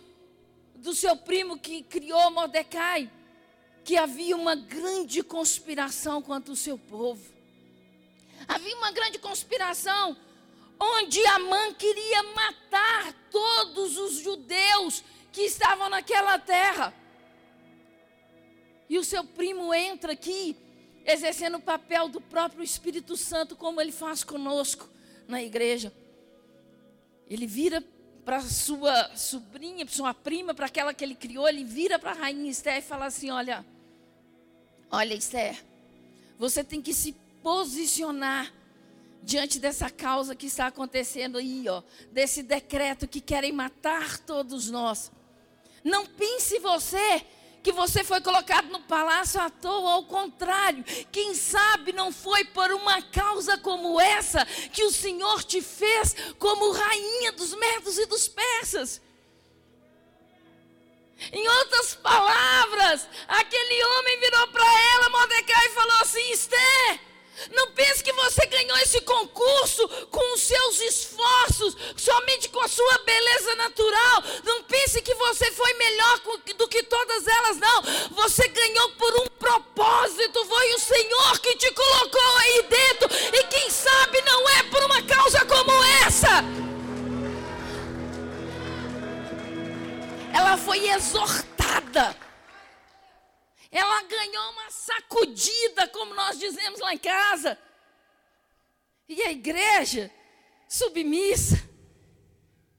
do 0.76 0.94
seu 0.94 1.16
primo 1.16 1.58
que 1.58 1.84
criou 1.84 2.32
Mordecai, 2.32 3.10
que 3.84 3.98
havia 3.98 4.36
uma 4.36 4.56
grande 4.56 5.22
conspiração 5.24 6.22
contra 6.22 6.52
o 6.52 6.56
seu 6.56 6.78
povo. 6.78 7.34
Havia 8.48 8.76
uma 8.78 8.92
grande 8.92 9.20
conspiração, 9.20 10.16
onde 10.80 11.26
Amã 11.28 11.74
queria 11.74 12.24
matar 12.24 13.14
todos 13.32 13.98
os 13.98 14.20
judeus 14.20 15.04
que 15.32 15.42
estavam 15.42 15.90
naquela 15.90 16.38
terra. 16.40 16.94
E 18.90 18.98
o 18.98 19.04
seu 19.04 19.24
primo 19.24 19.74
entra 19.74 20.14
aqui, 20.14 20.56
exercendo 21.06 21.58
o 21.58 21.62
papel 21.62 22.08
do 22.08 22.22
próprio 22.22 22.64
Espírito 22.64 23.18
Santo, 23.18 23.56
como 23.56 23.82
ele 23.82 23.92
faz 23.92 24.24
conosco 24.24 24.88
na 25.28 25.42
igreja. 25.42 25.92
Ele 27.30 27.48
vira 27.48 27.84
para 28.24 28.42
sua 28.42 29.16
sobrinha, 29.16 29.86
para 29.86 29.94
sua 29.94 30.14
prima, 30.14 30.54
para 30.54 30.66
aquela 30.66 30.94
que 30.94 31.04
ele 31.04 31.16
criou, 31.16 31.48
ele 31.48 31.64
vira 31.64 32.00
para 32.00 32.12
a 32.12 32.16
rainha 32.16 32.50
Esther 32.50 32.78
e 32.78 32.82
fala 32.82 33.06
assim: 33.06 33.30
Olha, 33.30 33.66
olha, 34.92 35.14
Esther, 35.14 35.64
você 36.38 36.64
tem 36.64 36.82
que 36.82 36.94
se 36.94 37.16
posicionar 37.44 38.52
diante 39.22 39.60
dessa 39.60 39.90
causa 39.90 40.36
que 40.36 40.46
está 40.46 40.68
acontecendo 40.68 41.38
aí, 41.38 41.66
ó, 41.68 41.82
desse 42.12 42.44
decreto 42.44 43.08
que 43.08 43.20
querem 43.20 43.52
matar 43.52 44.20
todos 44.20 44.70
nós. 44.70 45.12
Não 45.84 46.06
pense 46.06 46.60
você 46.60 47.24
que 47.66 47.72
você 47.72 48.04
foi 48.04 48.22
colocado 48.22 48.68
no 48.68 48.80
palácio 48.82 49.42
à 49.42 49.50
toa, 49.50 49.94
ao 49.94 50.04
contrário, 50.04 50.84
quem 51.12 51.34
sabe 51.34 51.92
não 51.94 52.12
foi 52.12 52.46
por 52.46 52.72
uma 52.72 53.02
causa 53.02 53.58
como 53.58 54.00
essa 54.00 54.46
que 54.72 54.84
o 54.84 54.92
Senhor 54.92 55.44
te 55.44 55.64
fez 55.64 56.16
como 56.38 56.72
rainha 56.72 57.32
dos 57.32 57.56
medos 57.56 57.98
e 57.98 58.06
dos 58.06 58.28
persas. 58.28 59.02
Em 61.32 61.48
outras 61.48 61.96
palavras, 61.96 63.08
aquele 63.28 63.84
homem 63.84 64.20
virou 64.20 64.48
para 64.50 64.80
ela, 64.94 65.10
Mordecai, 65.10 65.66
e 65.66 65.70
falou 65.70 66.02
assim: 66.02 66.32
Esther, 66.34 67.00
não 67.52 67.72
pense 67.72 68.04
que 68.04 68.12
você 68.14 68.46
ganhou 68.46 68.78
esse 68.78 69.02
concurso 69.02 69.88
com 70.10 70.34
os 70.34 70.42
seus 70.42 70.80
esforços, 70.82 71.76
somente 71.96 72.50
com 72.50 72.62
a 72.62 72.68
sua 72.68 72.98
beleza 73.00 73.56
natural. 73.56 74.24
Não 74.44 74.64
pense 74.64 75.02
que 75.02 75.14
você 75.16 75.52
foi 75.52 75.74
melhor 75.74 76.20
do 76.58 76.68
que 76.68 76.84
todas 76.84 77.28
elas, 77.28 77.58
não. 77.58 77.82
Você 78.12 78.48
ganhou 78.48 78.90
por 78.92 79.14
um 79.22 79.28
propósito. 79.40 80.46
Foi 80.46 80.74
o 80.74 80.80
Senhor 80.80 81.40
que 81.40 81.56
te 81.56 81.72
colocou 81.72 82.38
aí 82.38 82.64
dentro. 82.64 83.10
E 83.34 83.44
quem 83.46 83.70
sabe 83.70 84.22
não 84.22 84.50
é 84.50 84.64
por 84.64 84.84
uma 84.84 85.02
causa 85.04 85.46
como 85.46 85.72
essa. 86.06 86.44
Ela 90.34 90.58
foi 90.58 90.90
exortada 90.90 92.25
ela 93.78 94.04
ganhou 94.04 94.52
uma 94.52 94.72
sacudida, 94.72 95.88
como 95.90 96.14
nós 96.14 96.40
dizemos 96.40 96.80
lá 96.80 96.94
em 96.94 96.98
casa. 96.98 97.60
E 99.08 99.22
a 99.22 99.32
igreja, 99.32 100.10
submissa, 100.68 101.62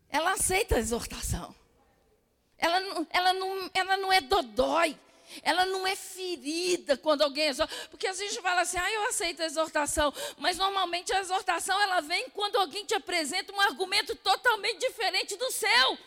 ela 0.08 0.32
aceita 0.32 0.76
a 0.76 0.78
exortação. 0.78 1.54
Ela 2.56 2.80
não, 2.80 3.06
ela 3.10 3.32
não, 3.34 3.70
ela 3.74 3.96
não 3.98 4.12
é 4.12 4.22
dodói. 4.22 4.98
Ela 5.42 5.66
não 5.66 5.86
é 5.86 5.94
ferida 5.94 6.96
quando 6.96 7.22
alguém 7.22 7.48
exorta. 7.48 7.74
Porque 7.90 8.06
a 8.06 8.14
gente 8.14 8.40
fala 8.40 8.62
assim, 8.62 8.78
ah, 8.78 8.90
eu 8.90 9.02
aceito 9.08 9.42
a 9.42 9.46
exortação. 9.46 10.14
Mas 10.38 10.56
normalmente 10.56 11.12
a 11.12 11.20
exortação 11.20 11.78
ela 11.78 12.00
vem 12.00 12.30
quando 12.30 12.56
alguém 12.56 12.86
te 12.86 12.94
apresenta 12.94 13.52
um 13.52 13.60
argumento 13.60 14.16
totalmente 14.16 14.78
diferente 14.78 15.36
do 15.36 15.50
seu. 15.50 15.98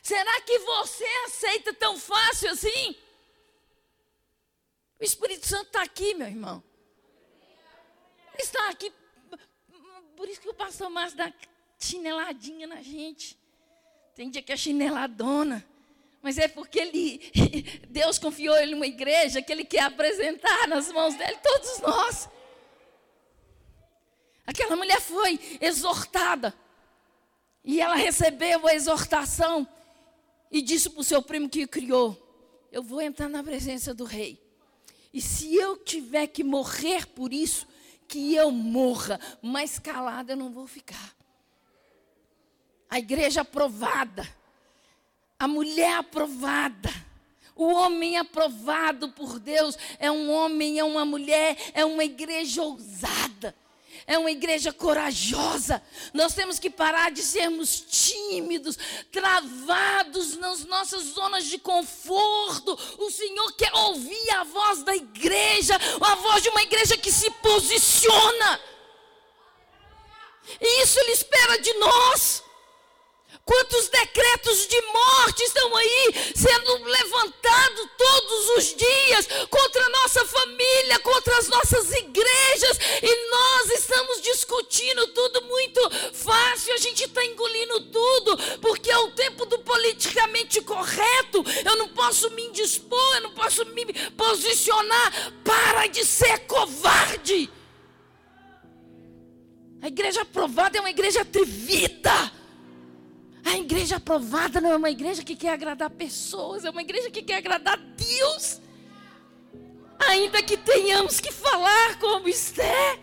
Será 0.00 0.40
que 0.42 0.58
você 0.60 1.06
aceita 1.26 1.74
tão 1.74 1.98
fácil 1.98 2.50
assim? 2.50 2.96
O 5.00 5.04
Espírito 5.04 5.46
Santo 5.46 5.68
está 5.68 5.82
aqui, 5.82 6.12
meu 6.12 6.26
irmão. 6.26 6.62
Ele 8.34 8.42
está 8.42 8.68
aqui. 8.68 8.92
Por 10.14 10.28
isso 10.28 10.40
que 10.40 10.48
o 10.48 10.54
pastor 10.54 10.90
Márcio 10.90 11.16
dá 11.16 11.32
chineladinha 11.78 12.66
na 12.66 12.82
gente. 12.82 13.38
Tem 14.14 14.28
dia 14.28 14.42
que 14.42 14.52
é 14.52 14.56
chineladona. 14.56 15.66
Mas 16.20 16.36
é 16.36 16.46
porque 16.48 16.78
ele, 16.78 17.32
Deus 17.88 18.18
confiou 18.18 18.54
ele 18.58 18.72
numa 18.74 18.86
igreja 18.86 19.40
que 19.40 19.50
ele 19.50 19.64
quer 19.64 19.84
apresentar 19.84 20.68
nas 20.68 20.92
mãos 20.92 21.14
dele 21.14 21.38
todos 21.42 21.78
nós. 21.80 22.28
Aquela 24.46 24.76
mulher 24.76 25.00
foi 25.00 25.40
exortada. 25.62 26.54
E 27.64 27.80
ela 27.80 27.94
recebeu 27.94 28.66
a 28.66 28.74
exortação 28.74 29.66
e 30.50 30.60
disse 30.60 30.90
para 30.90 31.00
o 31.00 31.04
seu 31.04 31.22
primo 31.22 31.48
que 31.48 31.66
criou: 31.66 32.68
Eu 32.70 32.82
vou 32.82 33.00
entrar 33.00 33.28
na 33.28 33.42
presença 33.42 33.94
do 33.94 34.04
rei. 34.04 34.49
E 35.12 35.20
se 35.20 35.54
eu 35.54 35.76
tiver 35.76 36.26
que 36.28 36.44
morrer 36.44 37.06
por 37.06 37.32
isso, 37.32 37.66
que 38.06 38.34
eu 38.34 38.50
morra, 38.50 39.20
mas 39.42 39.78
calada 39.78 40.32
eu 40.32 40.36
não 40.36 40.50
vou 40.50 40.66
ficar. 40.66 41.14
A 42.88 42.98
igreja 42.98 43.42
aprovada, 43.42 44.28
a 45.38 45.46
mulher 45.46 45.98
aprovada, 45.98 46.90
o 47.54 47.66
homem 47.66 48.16
aprovado 48.16 49.10
por 49.10 49.38
Deus 49.38 49.76
é 49.98 50.10
um 50.10 50.30
homem, 50.30 50.78
é 50.78 50.84
uma 50.84 51.04
mulher, 51.04 51.56
é 51.74 51.84
uma 51.84 52.04
igreja 52.04 52.62
ousada 52.62 53.54
é 54.06 54.18
uma 54.18 54.30
igreja 54.30 54.72
corajosa. 54.72 55.82
Nós 56.12 56.34
temos 56.34 56.58
que 56.58 56.70
parar 56.70 57.10
de 57.10 57.22
sermos 57.22 57.80
tímidos, 57.80 58.78
travados 59.10 60.36
nas 60.36 60.64
nossas 60.64 61.02
zonas 61.04 61.44
de 61.46 61.58
conforto. 61.58 62.78
O 62.98 63.10
Senhor 63.10 63.52
quer 63.52 63.72
ouvir 63.74 64.30
a 64.32 64.44
voz 64.44 64.82
da 64.82 64.94
igreja, 64.94 65.78
a 66.00 66.14
voz 66.16 66.42
de 66.42 66.48
uma 66.48 66.62
igreja 66.62 66.96
que 66.96 67.12
se 67.12 67.30
posiciona. 67.30 68.60
E 70.60 70.82
isso 70.82 70.98
Ele 71.00 71.12
espera 71.12 71.58
de 71.58 71.72
nós. 71.74 72.42
Quantos 73.44 73.88
decretos 73.88 74.66
de 74.68 74.80
morte 74.82 75.42
estão 75.42 75.76
aí 75.76 76.14
sendo 76.36 76.84
levantados 76.84 77.88
todos 77.98 78.48
os 78.56 78.74
dias 78.76 79.26
contra 79.48 79.84
a 79.84 79.88
nossa 79.88 80.24
família, 80.26 80.98
contra 81.00 81.36
as 81.38 81.48
nossas 81.48 81.90
igrejas, 81.92 82.78
e 83.02 83.30
nós 83.30 83.70
estamos 83.78 84.20
discutindo 84.20 85.06
tudo 85.08 85.42
muito 85.42 85.80
fácil, 86.12 86.74
a 86.74 86.78
gente 86.78 87.04
está 87.04 87.24
engolindo 87.24 87.80
tudo, 87.86 88.36
porque 88.60 88.90
é 88.90 88.98
o 88.98 89.10
tempo 89.12 89.44
do 89.46 89.58
politicamente 89.60 90.60
correto, 90.62 91.44
eu 91.64 91.76
não 91.76 91.88
posso 91.88 92.30
me 92.30 92.42
indispor, 92.44 93.14
eu 93.16 93.22
não 93.22 93.32
posso 93.32 93.64
me 93.66 93.84
posicionar, 94.16 95.32
para 95.42 95.86
de 95.88 96.04
ser 96.04 96.46
covarde. 96.46 97.50
A 99.82 99.88
igreja 99.88 100.22
aprovada 100.22 100.76
é 100.76 100.80
uma 100.80 100.90
igreja 100.90 101.22
atrevida. 101.22 102.39
A 103.44 103.56
igreja 103.56 103.96
aprovada 103.96 104.60
não 104.60 104.72
é 104.72 104.76
uma 104.76 104.90
igreja 104.90 105.22
que 105.22 105.36
quer 105.36 105.50
agradar 105.50 105.90
pessoas, 105.90 106.64
é 106.64 106.70
uma 106.70 106.82
igreja 106.82 107.10
que 107.10 107.22
quer 107.22 107.36
agradar 107.36 107.78
Deus. 107.78 108.60
Ainda 109.98 110.42
que 110.42 110.56
tenhamos 110.56 111.20
que 111.20 111.32
falar 111.32 111.98
como 111.98 112.28
Esther, 112.28 112.98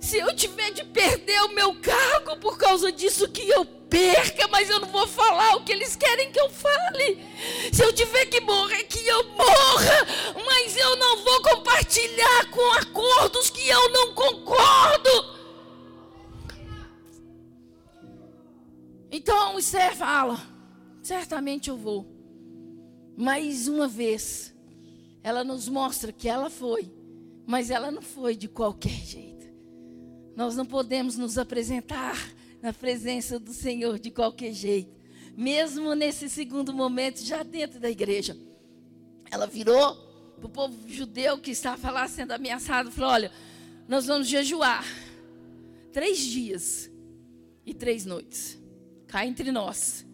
se 0.00 0.18
eu 0.18 0.34
tiver 0.34 0.70
de 0.70 0.84
perder 0.84 1.40
o 1.42 1.54
meu 1.54 1.74
cargo 1.76 2.36
por 2.38 2.58
causa 2.58 2.92
disso, 2.92 3.28
que 3.28 3.48
eu 3.48 3.64
perca, 3.64 4.48
mas 4.48 4.68
eu 4.68 4.80
não 4.80 4.88
vou 4.88 5.06
falar 5.06 5.56
o 5.56 5.64
que 5.64 5.72
eles 5.72 5.94
querem 5.94 6.32
que 6.32 6.40
eu 6.40 6.50
fale. 6.50 7.24
Se 7.72 7.82
eu 7.82 7.92
tiver 7.92 8.26
que 8.26 8.40
morrer, 8.40 8.82
que 8.84 9.06
eu 9.06 9.24
morra, 9.24 10.06
mas 10.44 10.76
eu 10.76 10.96
não 10.96 11.24
vou 11.24 11.42
compartilhar 11.42 12.50
com 12.50 12.72
acordos 12.72 13.50
que 13.50 13.68
eu 13.68 13.88
não 13.90 14.14
concordo. 14.14 15.33
Então 19.16 19.54
o 19.54 19.62
fala: 19.96 20.44
certamente 21.00 21.70
eu 21.70 21.76
vou. 21.76 22.04
Mais 23.16 23.68
uma 23.68 23.86
vez, 23.86 24.52
ela 25.22 25.44
nos 25.44 25.68
mostra 25.68 26.10
que 26.10 26.28
ela 26.28 26.50
foi, 26.50 26.92
mas 27.46 27.70
ela 27.70 27.92
não 27.92 28.02
foi 28.02 28.34
de 28.34 28.48
qualquer 28.48 28.90
jeito. 28.90 29.46
Nós 30.34 30.56
não 30.56 30.66
podemos 30.66 31.16
nos 31.16 31.38
apresentar 31.38 32.16
na 32.60 32.72
presença 32.72 33.38
do 33.38 33.52
Senhor 33.52 34.00
de 34.00 34.10
qualquer 34.10 34.52
jeito, 34.52 34.92
mesmo 35.36 35.94
nesse 35.94 36.28
segundo 36.28 36.74
momento, 36.74 37.24
já 37.24 37.44
dentro 37.44 37.78
da 37.78 37.88
igreja. 37.88 38.36
Ela 39.30 39.46
virou 39.46 39.94
para 40.38 40.46
o 40.46 40.50
povo 40.50 40.88
judeu 40.88 41.38
que 41.38 41.52
estava 41.52 41.88
lá 41.92 42.08
sendo 42.08 42.32
ameaçado, 42.32 42.90
falou: 42.90 43.12
Olha, 43.12 43.32
nós 43.86 44.06
vamos 44.06 44.26
jejuar 44.26 44.84
três 45.92 46.18
dias 46.18 46.90
e 47.64 47.72
três 47.72 48.04
noites 48.04 48.63
cá 49.14 49.24
entre 49.24 49.52
nós. 49.52 50.04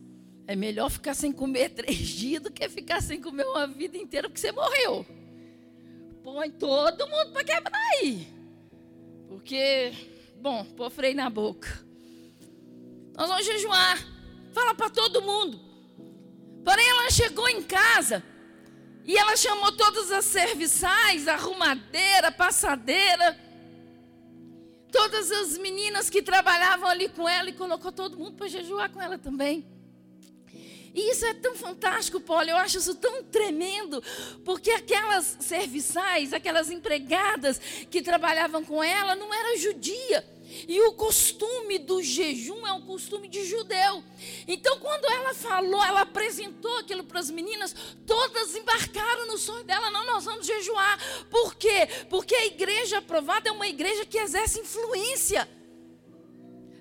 É 0.46 0.54
melhor 0.54 0.90
ficar 0.90 1.14
sem 1.14 1.32
comer 1.32 1.70
três 1.72 1.96
dias 1.96 2.42
do 2.42 2.52
que 2.52 2.68
ficar 2.68 3.00
sem 3.00 3.18
comer 3.18 3.46
uma 3.46 3.66
vida 3.66 3.96
inteira 3.96 4.28
porque 4.28 4.38
você 4.38 4.52
morreu. 4.52 5.06
Põe 6.22 6.50
todo 6.50 7.08
mundo 7.08 7.32
para 7.32 7.42
quebrar 7.42 7.80
aí. 7.94 8.28
Porque, 9.26 9.90
bom, 10.36 10.66
pôr 10.76 10.90
freio 10.90 11.16
na 11.16 11.30
boca. 11.30 11.82
Nós 13.16 13.26
vamos 13.26 13.46
jejuar. 13.46 14.06
Fala 14.52 14.74
para 14.74 14.90
todo 14.90 15.22
mundo. 15.22 15.58
Porém, 16.62 16.86
ela 16.86 17.10
chegou 17.10 17.48
em 17.48 17.62
casa 17.62 18.22
e 19.06 19.16
ela 19.16 19.34
chamou 19.34 19.72
todas 19.72 20.12
as 20.12 20.26
serviçais, 20.26 21.26
arrumadeira, 21.26 22.30
passadeira 22.30 23.49
todas 24.90 25.30
as 25.30 25.58
meninas 25.58 26.10
que 26.10 26.22
trabalhavam 26.22 26.88
ali 26.88 27.08
com 27.08 27.28
ela 27.28 27.48
e 27.50 27.52
colocou 27.52 27.92
todo 27.92 28.18
mundo 28.18 28.36
para 28.36 28.48
jejuar 28.48 28.90
com 28.90 29.00
ela 29.00 29.18
também. 29.18 29.66
E 30.92 31.12
isso 31.12 31.24
é 31.24 31.34
tão 31.34 31.54
fantástico, 31.54 32.20
Paulo, 32.20 32.50
eu 32.50 32.56
acho 32.56 32.78
isso 32.78 32.96
tão 32.96 33.22
tremendo, 33.22 34.02
porque 34.44 34.72
aquelas 34.72 35.36
serviçais, 35.40 36.32
aquelas 36.32 36.68
empregadas 36.68 37.60
que 37.88 38.02
trabalhavam 38.02 38.64
com 38.64 38.82
ela 38.82 39.14
não 39.14 39.32
era 39.32 39.56
judia. 39.56 40.24
E 40.66 40.80
o 40.82 40.92
costume 40.92 41.78
do 41.78 42.02
jejum 42.02 42.66
é 42.66 42.72
um 42.72 42.82
costume 42.82 43.28
de 43.28 43.44
judeu. 43.44 44.02
Então, 44.46 44.78
quando 44.78 45.04
ela 45.06 45.34
falou, 45.34 45.82
ela 45.84 46.02
apresentou 46.02 46.78
aquilo 46.78 47.04
para 47.04 47.20
as 47.20 47.30
meninas, 47.30 47.74
todas 48.06 48.54
embarcaram 48.54 49.26
no 49.26 49.38
sonho 49.38 49.64
dela: 49.64 49.90
não, 49.90 50.06
nós 50.06 50.24
vamos 50.24 50.46
jejuar. 50.46 50.98
Por 51.30 51.54
quê? 51.54 51.88
Porque 52.08 52.34
a 52.34 52.46
igreja 52.46 52.98
aprovada 52.98 53.48
é 53.48 53.52
uma 53.52 53.68
igreja 53.68 54.04
que 54.04 54.18
exerce 54.18 54.60
influência. 54.60 55.48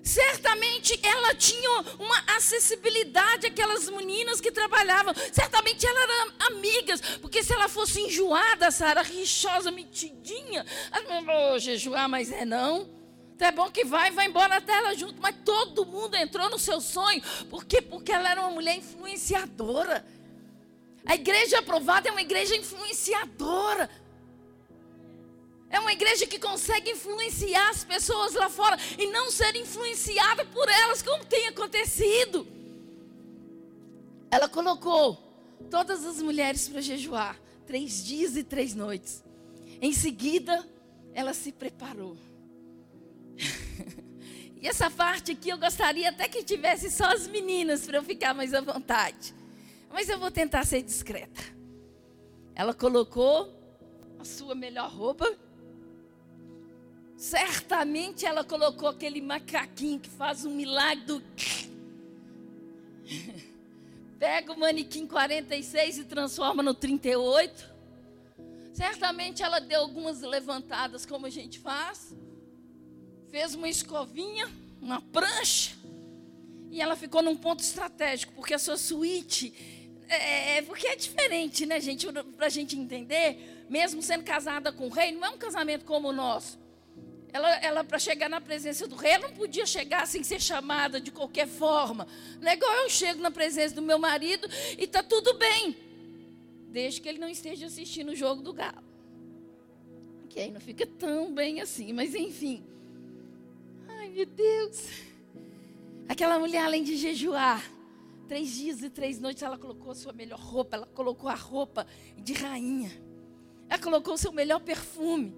Certamente 0.02 0.98
ela 1.02 1.34
tinha 1.34 1.70
uma 1.98 2.36
acessibilidade 2.36 3.46
àquelas 3.46 3.88
meninas 3.88 4.40
que 4.40 4.50
trabalhavam. 4.50 5.14
Certamente 5.32 5.86
elas 5.86 6.02
eram 6.02 6.32
amigas, 6.48 7.00
porque 7.20 7.42
se 7.44 7.52
ela 7.52 7.68
fosse 7.68 8.00
enjoada, 8.00 8.70
Sara, 8.70 9.02
rixosa, 9.02 9.70
metidinha, 9.70 10.64
ela 10.90 11.20
vou 11.20 11.58
jejuar, 11.58 12.08
mas 12.08 12.32
é 12.32 12.44
não. 12.44 12.99
Então 13.40 13.48
é 13.48 13.52
bom 13.52 13.70
que 13.70 13.86
vai, 13.86 14.10
vai 14.10 14.26
embora 14.26 14.56
até 14.56 14.70
ela 14.70 14.94
junto. 14.94 15.18
Mas 15.18 15.34
todo 15.42 15.86
mundo 15.86 16.14
entrou 16.14 16.50
no 16.50 16.58
seu 16.58 16.78
sonho. 16.78 17.22
Por 17.48 17.64
quê? 17.64 17.80
Porque 17.80 18.12
ela 18.12 18.30
era 18.30 18.42
uma 18.42 18.50
mulher 18.50 18.76
influenciadora. 18.76 20.04
A 21.06 21.14
igreja 21.14 21.60
aprovada 21.60 22.10
é 22.10 22.12
uma 22.12 22.20
igreja 22.20 22.54
influenciadora. 22.54 23.88
É 25.70 25.80
uma 25.80 25.90
igreja 25.90 26.26
que 26.26 26.38
consegue 26.38 26.90
influenciar 26.90 27.70
as 27.70 27.82
pessoas 27.82 28.34
lá 28.34 28.50
fora 28.50 28.76
e 28.98 29.06
não 29.06 29.30
ser 29.30 29.56
influenciada 29.56 30.44
por 30.44 30.68
elas, 30.68 31.00
como 31.00 31.24
tem 31.24 31.48
acontecido. 31.48 32.46
Ela 34.30 34.50
colocou 34.50 35.16
todas 35.70 36.04
as 36.04 36.20
mulheres 36.20 36.68
para 36.68 36.82
jejuar, 36.82 37.40
três 37.66 38.04
dias 38.04 38.36
e 38.36 38.44
três 38.44 38.74
noites. 38.74 39.24
Em 39.80 39.94
seguida, 39.94 40.68
ela 41.14 41.32
se 41.32 41.50
preparou. 41.52 42.18
e 44.60 44.66
essa 44.66 44.90
parte 44.90 45.32
aqui 45.32 45.48
eu 45.48 45.58
gostaria 45.58 46.10
até 46.10 46.28
que 46.28 46.42
tivesse 46.42 46.90
só 46.90 47.06
as 47.06 47.26
meninas 47.26 47.86
para 47.86 47.98
eu 47.98 48.02
ficar 48.02 48.34
mais 48.34 48.54
à 48.54 48.60
vontade. 48.60 49.34
Mas 49.90 50.08
eu 50.08 50.18
vou 50.18 50.30
tentar 50.30 50.64
ser 50.64 50.82
discreta. 50.82 51.42
Ela 52.54 52.74
colocou 52.74 53.52
a 54.18 54.24
sua 54.24 54.54
melhor 54.54 54.90
roupa. 54.90 55.26
Certamente 57.16 58.24
ela 58.24 58.44
colocou 58.44 58.88
aquele 58.88 59.20
macaquinho 59.20 59.98
que 59.98 60.08
faz 60.08 60.44
um 60.44 60.54
milagre 60.54 61.04
do. 61.04 61.20
Pega 64.18 64.52
o 64.52 64.58
manequim 64.58 65.06
46 65.06 65.98
e 65.98 66.04
transforma 66.04 66.62
no 66.62 66.74
38. 66.74 67.70
Certamente 68.74 69.42
ela 69.42 69.58
deu 69.58 69.80
algumas 69.80 70.20
levantadas, 70.20 71.04
como 71.04 71.26
a 71.26 71.30
gente 71.30 71.58
faz 71.58 72.14
fez 73.30 73.54
uma 73.54 73.68
escovinha, 73.68 74.48
uma 74.82 75.00
prancha, 75.00 75.76
e 76.70 76.80
ela 76.80 76.96
ficou 76.96 77.22
num 77.22 77.36
ponto 77.36 77.60
estratégico, 77.60 78.32
porque 78.34 78.54
a 78.54 78.58
sua 78.58 78.76
suíte. 78.76 79.52
É, 80.08 80.58
é 80.58 80.62
porque 80.62 80.86
é 80.86 80.96
diferente, 80.96 81.64
né, 81.66 81.80
gente? 81.80 82.06
Para 82.36 82.46
a 82.46 82.50
gente 82.50 82.76
entender, 82.76 83.64
mesmo 83.68 84.02
sendo 84.02 84.24
casada 84.24 84.72
com 84.72 84.86
o 84.86 84.88
rei, 84.88 85.12
não 85.12 85.24
é 85.24 85.30
um 85.30 85.38
casamento 85.38 85.84
como 85.84 86.08
o 86.08 86.12
nosso. 86.12 86.58
Ela, 87.32 87.54
ela 87.58 87.84
para 87.84 87.98
chegar 87.98 88.28
na 88.28 88.40
presença 88.40 88.88
do 88.88 88.96
rei, 88.96 89.12
ela 89.12 89.28
não 89.28 89.36
podia 89.36 89.64
chegar 89.64 90.06
sem 90.06 90.24
ser 90.24 90.40
chamada 90.40 91.00
de 91.00 91.12
qualquer 91.12 91.46
forma. 91.46 92.08
Não 92.40 92.50
é 92.50 92.54
igual 92.54 92.72
eu 92.78 92.90
chego 92.90 93.20
na 93.20 93.30
presença 93.30 93.74
do 93.76 93.82
meu 93.82 93.98
marido 93.98 94.48
e 94.76 94.84
está 94.84 95.00
tudo 95.00 95.34
bem, 95.34 95.76
desde 96.68 97.00
que 97.00 97.08
ele 97.08 97.18
não 97.18 97.28
esteja 97.28 97.66
assistindo 97.66 98.10
o 98.10 98.16
jogo 98.16 98.42
do 98.42 98.52
galo. 98.52 98.82
Que 100.28 100.40
aí 100.40 100.50
não 100.50 100.60
fica 100.60 100.86
tão 100.86 101.32
bem 101.32 101.60
assim, 101.60 101.92
mas 101.92 102.14
enfim 102.16 102.64
meu 104.10 104.26
Deus. 104.26 104.88
Aquela 106.08 106.38
mulher, 106.38 106.64
além 106.64 106.82
de 106.82 106.96
jejuar, 106.96 107.62
três 108.26 108.54
dias 108.54 108.82
e 108.82 108.90
três 108.90 109.20
noites, 109.20 109.42
ela 109.42 109.56
colocou 109.56 109.92
a 109.92 109.94
sua 109.94 110.12
melhor 110.12 110.40
roupa, 110.40 110.76
ela 110.76 110.86
colocou 110.86 111.28
a 111.28 111.34
roupa 111.34 111.86
de 112.16 112.32
rainha, 112.32 112.90
ela 113.68 113.80
colocou 113.80 114.14
o 114.14 114.18
seu 114.18 114.32
melhor 114.32 114.60
perfume. 114.60 115.34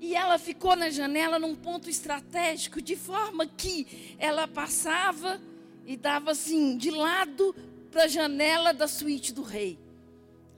E 0.00 0.16
ela 0.16 0.36
ficou 0.36 0.74
na 0.74 0.90
janela 0.90 1.38
num 1.38 1.54
ponto 1.54 1.88
estratégico, 1.88 2.82
de 2.82 2.96
forma 2.96 3.46
que 3.46 4.16
ela 4.18 4.48
passava 4.48 5.40
e 5.86 5.96
dava 5.96 6.32
assim, 6.32 6.76
de 6.76 6.90
lado 6.90 7.54
para 7.90 8.04
a 8.04 8.08
janela 8.08 8.74
da 8.74 8.88
suíte 8.88 9.32
do 9.32 9.42
rei. 9.42 9.78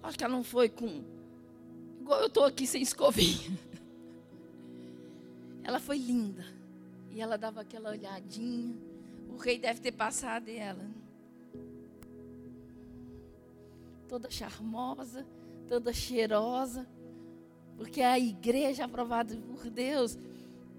Acho 0.03 0.17
que 0.17 0.25
ela 0.25 0.35
não 0.35 0.43
foi 0.43 0.69
com. 0.69 1.05
Igual 2.01 2.21
eu 2.21 2.27
estou 2.27 2.45
aqui 2.45 2.67
sem 2.67 2.83
escovinha. 2.83 3.59
Ela 5.65 5.81
foi 5.81 5.97
linda. 5.97 6.45
E 7.15 7.21
ela 7.21 7.39
dava 7.39 7.61
aquela 7.61 7.91
olhadinha. 7.91 8.77
O 9.31 9.37
rei 9.37 9.57
deve 9.57 9.81
ter 9.81 9.93
passado 9.93 10.49
e 10.49 10.57
ela. 10.57 10.85
Toda 14.09 14.29
charmosa, 14.29 15.25
toda 15.69 15.93
cheirosa. 15.93 16.87
Porque 17.77 18.03
a 18.03 18.19
igreja 18.19 18.85
aprovada 18.85 19.37
por 19.37 19.71
Deus, 19.71 20.19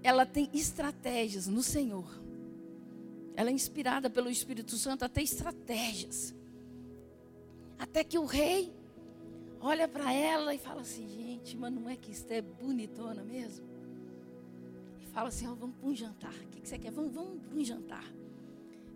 ela 0.02 0.26
tem 0.26 0.50
estratégias 0.52 1.46
no 1.46 1.62
Senhor. 1.62 2.06
Ela 3.34 3.48
é 3.48 3.52
inspirada 3.52 4.10
pelo 4.10 4.30
Espírito 4.30 4.76
Santo 4.76 5.04
a 5.04 5.08
ter 5.08 5.22
estratégias. 5.22 6.34
Até 7.78 8.04
que 8.04 8.18
o 8.18 8.26
rei 8.26 8.72
olha 9.60 9.88
para 9.88 10.12
ela 10.12 10.54
e 10.54 10.58
fala 10.58 10.82
assim: 10.82 11.08
gente, 11.08 11.56
mas 11.56 11.72
não 11.72 11.88
é 11.88 11.96
que 11.96 12.12
isso 12.12 12.26
é 12.28 12.42
bonitona 12.42 13.22
mesmo? 13.22 13.75
Fala 15.16 15.30
assim: 15.30 15.48
oh, 15.48 15.54
vamos 15.54 15.76
para 15.76 15.88
um 15.88 15.94
jantar. 15.94 16.34
O 16.34 16.48
que, 16.48 16.60
que 16.60 16.68
você 16.68 16.78
quer? 16.78 16.92
Vamos, 16.92 17.14
vamos 17.14 17.40
para 17.40 17.56
um 17.56 17.64
jantar. 17.64 18.04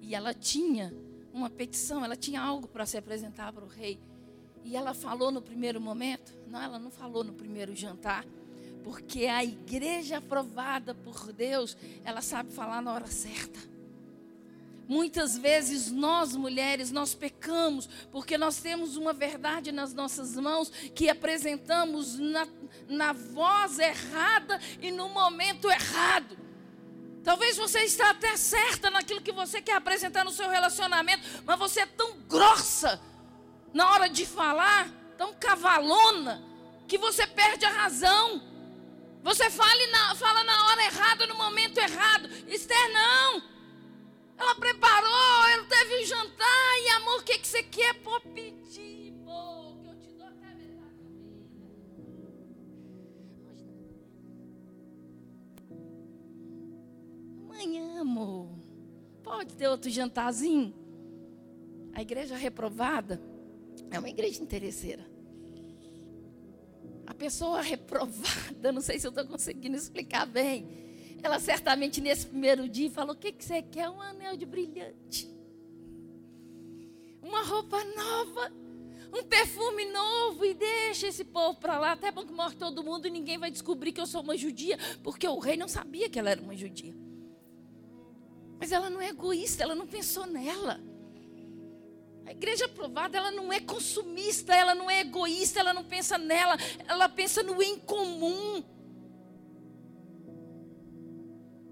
E 0.02 0.14
ela 0.14 0.34
tinha 0.34 0.92
uma 1.32 1.48
petição, 1.48 2.04
ela 2.04 2.14
tinha 2.14 2.42
algo 2.42 2.68
para 2.68 2.84
se 2.84 2.98
apresentar 2.98 3.50
para 3.54 3.64
o 3.64 3.68
rei. 3.68 3.98
E 4.62 4.76
ela 4.76 4.92
falou 4.92 5.30
no 5.30 5.40
primeiro 5.40 5.80
momento? 5.80 6.34
Não, 6.46 6.60
ela 6.60 6.78
não 6.78 6.90
falou 6.90 7.24
no 7.24 7.32
primeiro 7.32 7.74
jantar. 7.74 8.26
Porque 8.84 9.24
a 9.26 9.42
igreja 9.42 10.18
aprovada 10.18 10.94
por 10.94 11.32
Deus, 11.32 11.74
ela 12.04 12.20
sabe 12.20 12.52
falar 12.52 12.82
na 12.82 12.92
hora 12.92 13.06
certa. 13.06 13.58
Muitas 14.90 15.38
vezes 15.38 15.88
nós 15.88 16.34
mulheres, 16.34 16.90
nós 16.90 17.14
pecamos, 17.14 17.88
porque 18.10 18.36
nós 18.36 18.56
temos 18.56 18.96
uma 18.96 19.12
verdade 19.12 19.70
nas 19.70 19.94
nossas 19.94 20.34
mãos 20.34 20.68
que 20.92 21.08
apresentamos 21.08 22.18
na, 22.18 22.44
na 22.88 23.12
voz 23.12 23.78
errada 23.78 24.60
e 24.82 24.90
no 24.90 25.08
momento 25.10 25.70
errado. 25.70 26.36
Talvez 27.22 27.56
você 27.56 27.84
está 27.84 28.10
até 28.10 28.36
certa 28.36 28.90
naquilo 28.90 29.20
que 29.20 29.30
você 29.30 29.62
quer 29.62 29.76
apresentar 29.76 30.24
no 30.24 30.32
seu 30.32 30.50
relacionamento, 30.50 31.22
mas 31.46 31.56
você 31.56 31.82
é 31.82 31.86
tão 31.86 32.18
grossa 32.22 33.00
na 33.72 33.92
hora 33.92 34.08
de 34.08 34.26
falar, 34.26 34.90
tão 35.16 35.32
cavalona, 35.34 36.42
que 36.88 36.98
você 36.98 37.28
perde 37.28 37.64
a 37.64 37.70
razão. 37.70 38.42
Você 39.22 39.48
fala 39.50 39.86
na, 39.92 40.16
fala 40.16 40.42
na 40.42 40.66
hora 40.66 40.84
errada, 40.84 41.26
no 41.28 41.36
momento 41.36 41.78
errado. 41.78 42.28
Esther, 42.48 42.92
não. 42.92 43.59
Ela 44.40 44.54
preparou, 44.54 45.48
ela 45.52 45.64
teve 45.64 46.02
um 46.02 46.06
jantar. 46.06 46.80
E 46.82 46.88
amor, 46.96 47.20
o 47.20 47.22
que, 47.22 47.38
que 47.38 47.46
você 47.46 47.62
quer? 47.62 47.92
Pode 48.02 48.26
pedir, 48.28 49.12
pô, 49.22 49.76
que 49.82 49.86
eu 49.86 49.94
te 49.98 50.10
dou 50.14 50.26
até 50.26 50.54
metade 50.54 50.96
da 57.44 57.54
Amanhã, 57.54 58.00
amor, 58.00 58.48
pode 59.22 59.54
ter 59.54 59.68
outro 59.68 59.90
jantarzinho? 59.90 60.74
A 61.92 62.00
igreja 62.00 62.34
reprovada 62.34 63.20
é 63.90 63.98
uma 63.98 64.08
igreja 64.08 64.42
interesseira. 64.42 65.06
A 67.06 67.12
pessoa 67.12 67.60
reprovada, 67.60 68.72
não 68.72 68.80
sei 68.80 68.98
se 68.98 69.06
eu 69.06 69.10
estou 69.10 69.26
conseguindo 69.26 69.76
explicar 69.76 70.24
bem 70.24 70.89
ela 71.22 71.38
certamente 71.38 72.00
nesse 72.00 72.26
primeiro 72.26 72.68
dia 72.68 72.90
falou: 72.90 73.14
O 73.14 73.18
que, 73.18 73.32
que 73.32 73.44
você 73.44 73.62
quer? 73.62 73.88
Um 73.88 74.00
anel 74.00 74.36
de 74.36 74.46
brilhante, 74.46 75.30
uma 77.22 77.42
roupa 77.42 77.82
nova, 77.84 78.52
um 79.12 79.24
perfume 79.24 79.84
novo 79.86 80.44
e 80.44 80.54
deixa 80.54 81.08
esse 81.08 81.24
povo 81.24 81.58
para 81.58 81.78
lá. 81.78 81.92
Até 81.92 82.10
bom 82.10 82.24
que 82.24 82.32
morre 82.32 82.56
todo 82.56 82.82
mundo 82.82 83.06
e 83.06 83.10
ninguém 83.10 83.38
vai 83.38 83.50
descobrir 83.50 83.92
que 83.92 84.00
eu 84.00 84.06
sou 84.06 84.22
uma 84.22 84.36
judia, 84.36 84.78
porque 85.02 85.26
o 85.26 85.38
rei 85.38 85.56
não 85.56 85.68
sabia 85.68 86.08
que 86.08 86.18
ela 86.18 86.30
era 86.30 86.40
uma 86.40 86.56
judia. 86.56 86.94
Mas 88.58 88.72
ela 88.72 88.90
não 88.90 89.00
é 89.00 89.08
egoísta, 89.08 89.62
ela 89.62 89.74
não 89.74 89.86
pensou 89.86 90.26
nela. 90.26 90.80
A 92.26 92.32
igreja 92.32 92.66
aprovada, 92.66 93.18
ela 93.18 93.30
não 93.32 93.52
é 93.52 93.58
consumista, 93.58 94.54
ela 94.54 94.74
não 94.74 94.88
é 94.88 95.00
egoísta, 95.00 95.58
ela 95.58 95.74
não 95.74 95.82
pensa 95.82 96.16
nela, 96.16 96.56
ela 96.86 97.08
pensa 97.08 97.42
no 97.42 97.60
incomum. 97.62 98.62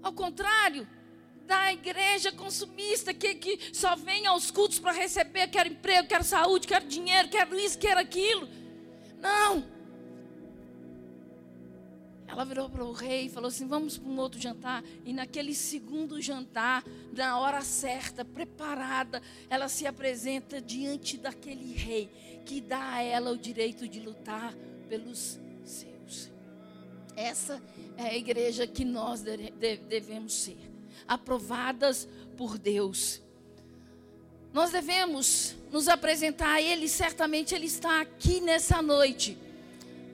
Ao 0.01 0.13
contrário 0.13 0.87
da 1.45 1.73
igreja 1.73 2.31
consumista 2.31 3.13
que, 3.13 3.33
que 3.35 3.75
só 3.75 3.95
vem 3.95 4.27
aos 4.27 4.51
cultos 4.51 4.79
para 4.79 4.91
receber, 4.91 5.47
quer 5.47 5.65
emprego, 5.65 6.07
quer 6.07 6.23
saúde, 6.23 6.67
quer 6.67 6.85
dinheiro, 6.85 7.27
quer 7.27 7.51
isso, 7.53 7.77
quer 7.77 7.97
aquilo. 7.97 8.47
Não. 9.19 9.79
Ela 12.27 12.45
virou 12.45 12.69
para 12.69 12.85
o 12.85 12.91
rei 12.91 13.25
e 13.25 13.29
falou 13.29 13.47
assim: 13.47 13.67
vamos 13.67 13.97
para 13.97 14.07
um 14.07 14.19
outro 14.19 14.39
jantar. 14.39 14.83
E 15.03 15.11
naquele 15.11 15.55
segundo 15.55 16.21
jantar, 16.21 16.83
na 17.11 17.39
hora 17.39 17.61
certa, 17.61 18.23
preparada, 18.23 19.19
ela 19.49 19.67
se 19.67 19.87
apresenta 19.87 20.61
diante 20.61 21.17
daquele 21.17 21.73
rei 21.73 22.07
que 22.45 22.61
dá 22.61 22.93
a 22.93 23.01
ela 23.01 23.31
o 23.31 23.37
direito 23.37 23.87
de 23.87 23.99
lutar 23.99 24.53
pelos 24.87 25.39
seus. 25.63 26.31
Essa 27.15 27.55
é 27.55 27.78
a 28.07 28.15
igreja 28.15 28.65
que 28.65 28.85
nós 28.85 29.21
devemos 29.21 30.33
ser 30.33 30.57
aprovadas 31.07 32.07
por 32.37 32.57
Deus. 32.57 33.21
Nós 34.53 34.71
devemos 34.71 35.55
nos 35.71 35.87
apresentar 35.87 36.53
a 36.53 36.61
Ele, 36.61 36.87
certamente 36.87 37.53
Ele 37.53 37.67
está 37.67 38.01
aqui 38.01 38.39
nessa 38.41 38.81
noite. 38.81 39.37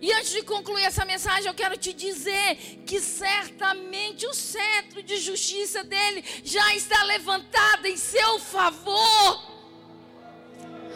E 0.02 0.12
antes 0.12 0.32
de 0.32 0.44
concluir 0.44 0.84
essa 0.84 1.06
mensagem, 1.06 1.48
eu 1.48 1.54
quero 1.54 1.78
te 1.78 1.94
dizer 1.94 2.56
que 2.86 3.00
certamente 3.00 4.28
o 4.28 4.34
cetro 4.34 5.02
de 5.02 5.18
justiça 5.18 5.84
dele 5.84 6.24
já 6.44 6.76
está 6.76 7.04
levantado 7.04 7.86
em 7.86 7.96
seu 7.96 8.40
favor. 8.40 9.55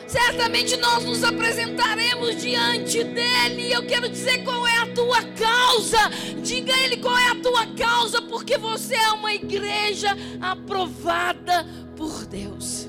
Certamente 0.09 0.75
nós 0.77 1.05
nos 1.05 1.23
apresentaremos 1.23 2.41
diante 2.41 3.03
dele. 3.03 3.67
E 3.67 3.71
eu 3.71 3.85
quero 3.85 4.09
dizer 4.09 4.43
qual 4.43 4.65
é 4.65 4.77
a 4.79 4.87
tua 4.87 5.21
causa. 5.21 5.99
Diga 6.41 6.73
a 6.73 6.79
ele 6.79 6.97
qual 6.97 7.15
é 7.15 7.27
a 7.27 7.35
tua 7.35 7.67
causa, 7.75 8.19
porque 8.23 8.57
você 8.57 8.95
é 8.95 9.11
uma 9.11 9.31
igreja 9.31 10.17
aprovada 10.41 11.63
por 11.95 12.25
Deus. 12.25 12.87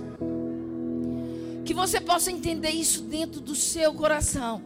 Que 1.62 1.74
você 1.74 2.00
possa 2.00 2.32
entender 2.32 2.70
isso 2.70 3.02
dentro 3.02 3.38
do 3.38 3.54
seu 3.54 3.92
coração. 3.92 4.62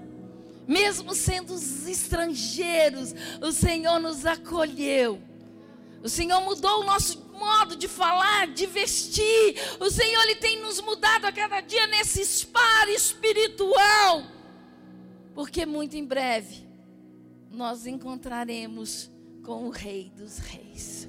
Mesmo 0.67 1.13
sendo 1.13 1.55
os 1.55 1.89
estrangeiros, 1.89 3.17
o 3.43 3.51
Senhor 3.51 3.99
nos 3.99 4.25
acolheu. 4.25 5.21
O 6.05 6.09
Senhor 6.09 6.41
mudou 6.41 6.83
o 6.83 6.85
nosso 6.85 7.24
modo 7.35 7.77
de 7.77 7.89
falar, 7.89 8.47
de 8.49 8.67
vestir. 8.67 9.55
O 9.81 9.91
Senhor 9.91 10.23
ele 10.23 10.37
tem 10.37 10.61
nos 10.63 10.81
mudado 10.81 11.27
a 11.27 11.33
cada 11.33 11.61
dia 11.61 11.87
nesse 11.87 12.21
espar 12.21 12.89
espiritual. 12.89 14.25
Porque 15.35 15.67
muito 15.67 15.97
em 15.97 16.05
breve 16.05 16.67
nós 17.51 17.87
encontraremos 17.87 19.11
com 19.43 19.67
o 19.67 19.71
Rei 19.71 20.11
dos 20.17 20.39
Reis. 20.39 21.09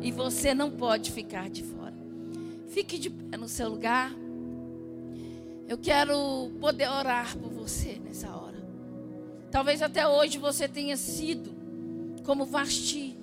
E 0.00 0.10
você 0.10 0.54
não 0.54 0.70
pode 0.70 1.10
ficar 1.10 1.50
de 1.50 1.62
fora. 1.62 1.94
Fique 2.68 2.98
de 2.98 3.10
pé 3.10 3.36
no 3.36 3.48
seu 3.48 3.68
lugar. 3.68 4.12
Eu 5.68 5.78
quero 5.78 6.50
poder 6.60 6.88
orar 6.88 7.36
por 7.36 7.50
você 7.50 8.00
nessa 8.02 8.34
hora. 8.34 8.60
Talvez 9.50 9.82
até 9.82 10.06
hoje 10.06 10.38
você 10.38 10.68
tenha 10.68 10.96
sido 10.96 11.54
como 12.24 12.44
Vasti 12.44 13.19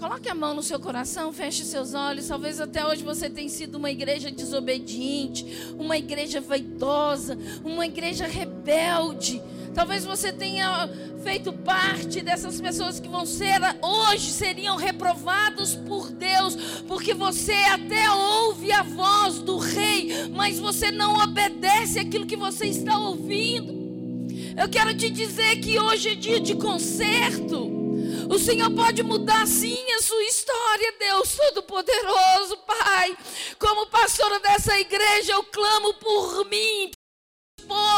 Coloque 0.00 0.30
a 0.30 0.34
mão 0.34 0.54
no 0.54 0.62
seu 0.62 0.80
coração, 0.80 1.30
feche 1.30 1.62
seus 1.62 1.92
olhos. 1.92 2.26
Talvez 2.26 2.58
até 2.58 2.86
hoje 2.86 3.04
você 3.04 3.28
tenha 3.28 3.50
sido 3.50 3.74
uma 3.74 3.90
igreja 3.90 4.30
desobediente, 4.30 5.44
uma 5.78 5.98
igreja 5.98 6.40
vaidosa, 6.40 7.36
uma 7.62 7.84
igreja 7.84 8.26
rebelde. 8.26 9.42
Talvez 9.74 10.06
você 10.06 10.32
tenha 10.32 10.88
feito 11.22 11.52
parte 11.52 12.22
dessas 12.22 12.58
pessoas 12.58 12.98
que 12.98 13.10
vão 13.10 13.26
ser 13.26 13.60
hoje 13.82 14.30
seriam 14.30 14.76
reprovados 14.76 15.74
por 15.74 16.10
Deus, 16.10 16.56
porque 16.88 17.12
você 17.12 17.52
até 17.52 18.10
ouve 18.10 18.72
a 18.72 18.82
voz 18.82 19.40
do 19.40 19.58
rei, 19.58 20.28
mas 20.34 20.58
você 20.58 20.90
não 20.90 21.22
obedece 21.22 21.98
aquilo 21.98 22.24
que 22.24 22.36
você 22.36 22.64
está 22.64 22.98
ouvindo. 22.98 23.78
Eu 24.56 24.66
quero 24.66 24.96
te 24.96 25.10
dizer 25.10 25.56
que 25.56 25.78
hoje 25.78 26.08
é 26.08 26.14
dia 26.14 26.40
de 26.40 26.54
conserto. 26.54 27.79
O 28.30 28.38
Senhor 28.38 28.70
pode 28.70 29.02
mudar 29.02 29.44
sim 29.44 29.92
a 29.92 30.00
sua 30.00 30.22
história, 30.22 30.94
Deus 31.00 31.34
Todo-Poderoso, 31.34 32.58
Pai. 32.58 33.18
Como 33.58 33.88
pastora 33.88 34.38
dessa 34.38 34.78
igreja, 34.78 35.32
eu 35.32 35.42
clamo 35.42 35.94
por 35.94 36.44
mim, 36.48 36.92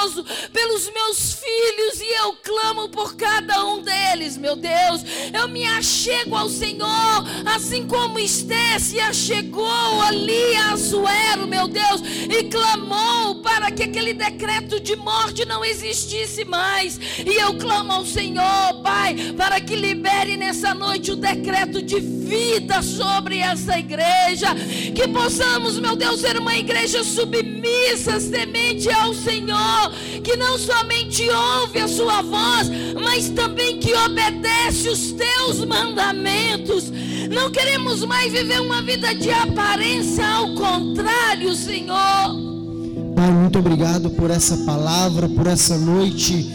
esposo, 0.02 0.24
pelos 0.52 0.90
meus 0.92 1.34
filhos, 1.34 2.00
e 2.00 2.14
eu 2.18 2.34
clamo 2.34 2.88
por 2.88 3.14
cada 3.14 3.64
um 3.64 3.82
deles, 3.82 4.36
meu 4.36 4.56
Deus. 4.56 5.02
Eu 5.32 5.48
me 5.48 5.64
achego 5.64 6.36
ao 6.36 6.48
Senhor, 6.48 7.24
assim 7.46 7.86
como 7.86 8.18
Esté 8.18 8.78
se 8.78 8.98
achegou 8.98 10.00
ali 10.02 10.56
a 10.56 10.76
Suero, 10.76 11.46
meu 11.46 11.68
Deus, 11.68 12.00
e 12.02 12.44
clamou 12.44 13.36
para 13.42 13.70
que 13.70 13.84
aquele 13.84 14.12
decreto 14.12 14.80
de 14.80 14.96
morte 14.96 15.44
não 15.44 15.64
existisse 15.64 16.44
mais. 16.44 16.98
E 17.18 17.34
eu 17.40 17.54
clamo 17.54 17.92
ao 17.92 18.04
Senhor, 18.04 18.82
Pai, 18.82 19.14
para 19.36 19.60
que 19.60 19.76
libere 19.76 20.36
nessa 20.36 20.74
noite 20.74 21.12
o 21.12 21.16
decreto 21.16 21.82
de 21.82 22.00
vida 22.00 22.21
sobre 22.82 23.38
essa 23.38 23.78
igreja. 23.78 24.54
Que 24.94 25.08
possamos, 25.08 25.78
meu 25.78 25.96
Deus, 25.96 26.20
ser 26.20 26.36
uma 26.36 26.56
igreja 26.56 27.02
submissa, 27.04 28.20
semente 28.20 28.90
ao 28.90 29.14
Senhor, 29.14 29.90
que 30.22 30.36
não 30.36 30.58
somente 30.58 31.28
ouve 31.30 31.78
a 31.80 31.88
sua 31.88 32.22
voz, 32.22 32.68
mas 33.02 33.28
também 33.30 33.78
que 33.78 33.94
obedece 33.94 34.88
os 34.88 35.12
teus 35.12 35.64
mandamentos. 35.64 36.90
Não 37.30 37.50
queremos 37.50 38.04
mais 38.04 38.32
viver 38.32 38.60
uma 38.60 38.82
vida 38.82 39.14
de 39.14 39.30
aparência, 39.30 40.26
ao 40.26 40.54
contrário, 40.54 41.54
Senhor. 41.54 42.52
Pai, 43.14 43.30
muito 43.30 43.58
obrigado 43.58 44.10
por 44.10 44.30
essa 44.30 44.56
palavra, 44.58 45.28
por 45.28 45.46
essa 45.46 45.78
noite, 45.78 46.46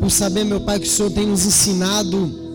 por 0.00 0.10
saber, 0.10 0.44
meu 0.44 0.60
Pai, 0.60 0.78
que 0.78 0.86
o 0.86 0.90
Senhor 0.90 1.10
tem 1.10 1.26
nos 1.26 1.46
ensinado 1.46 2.45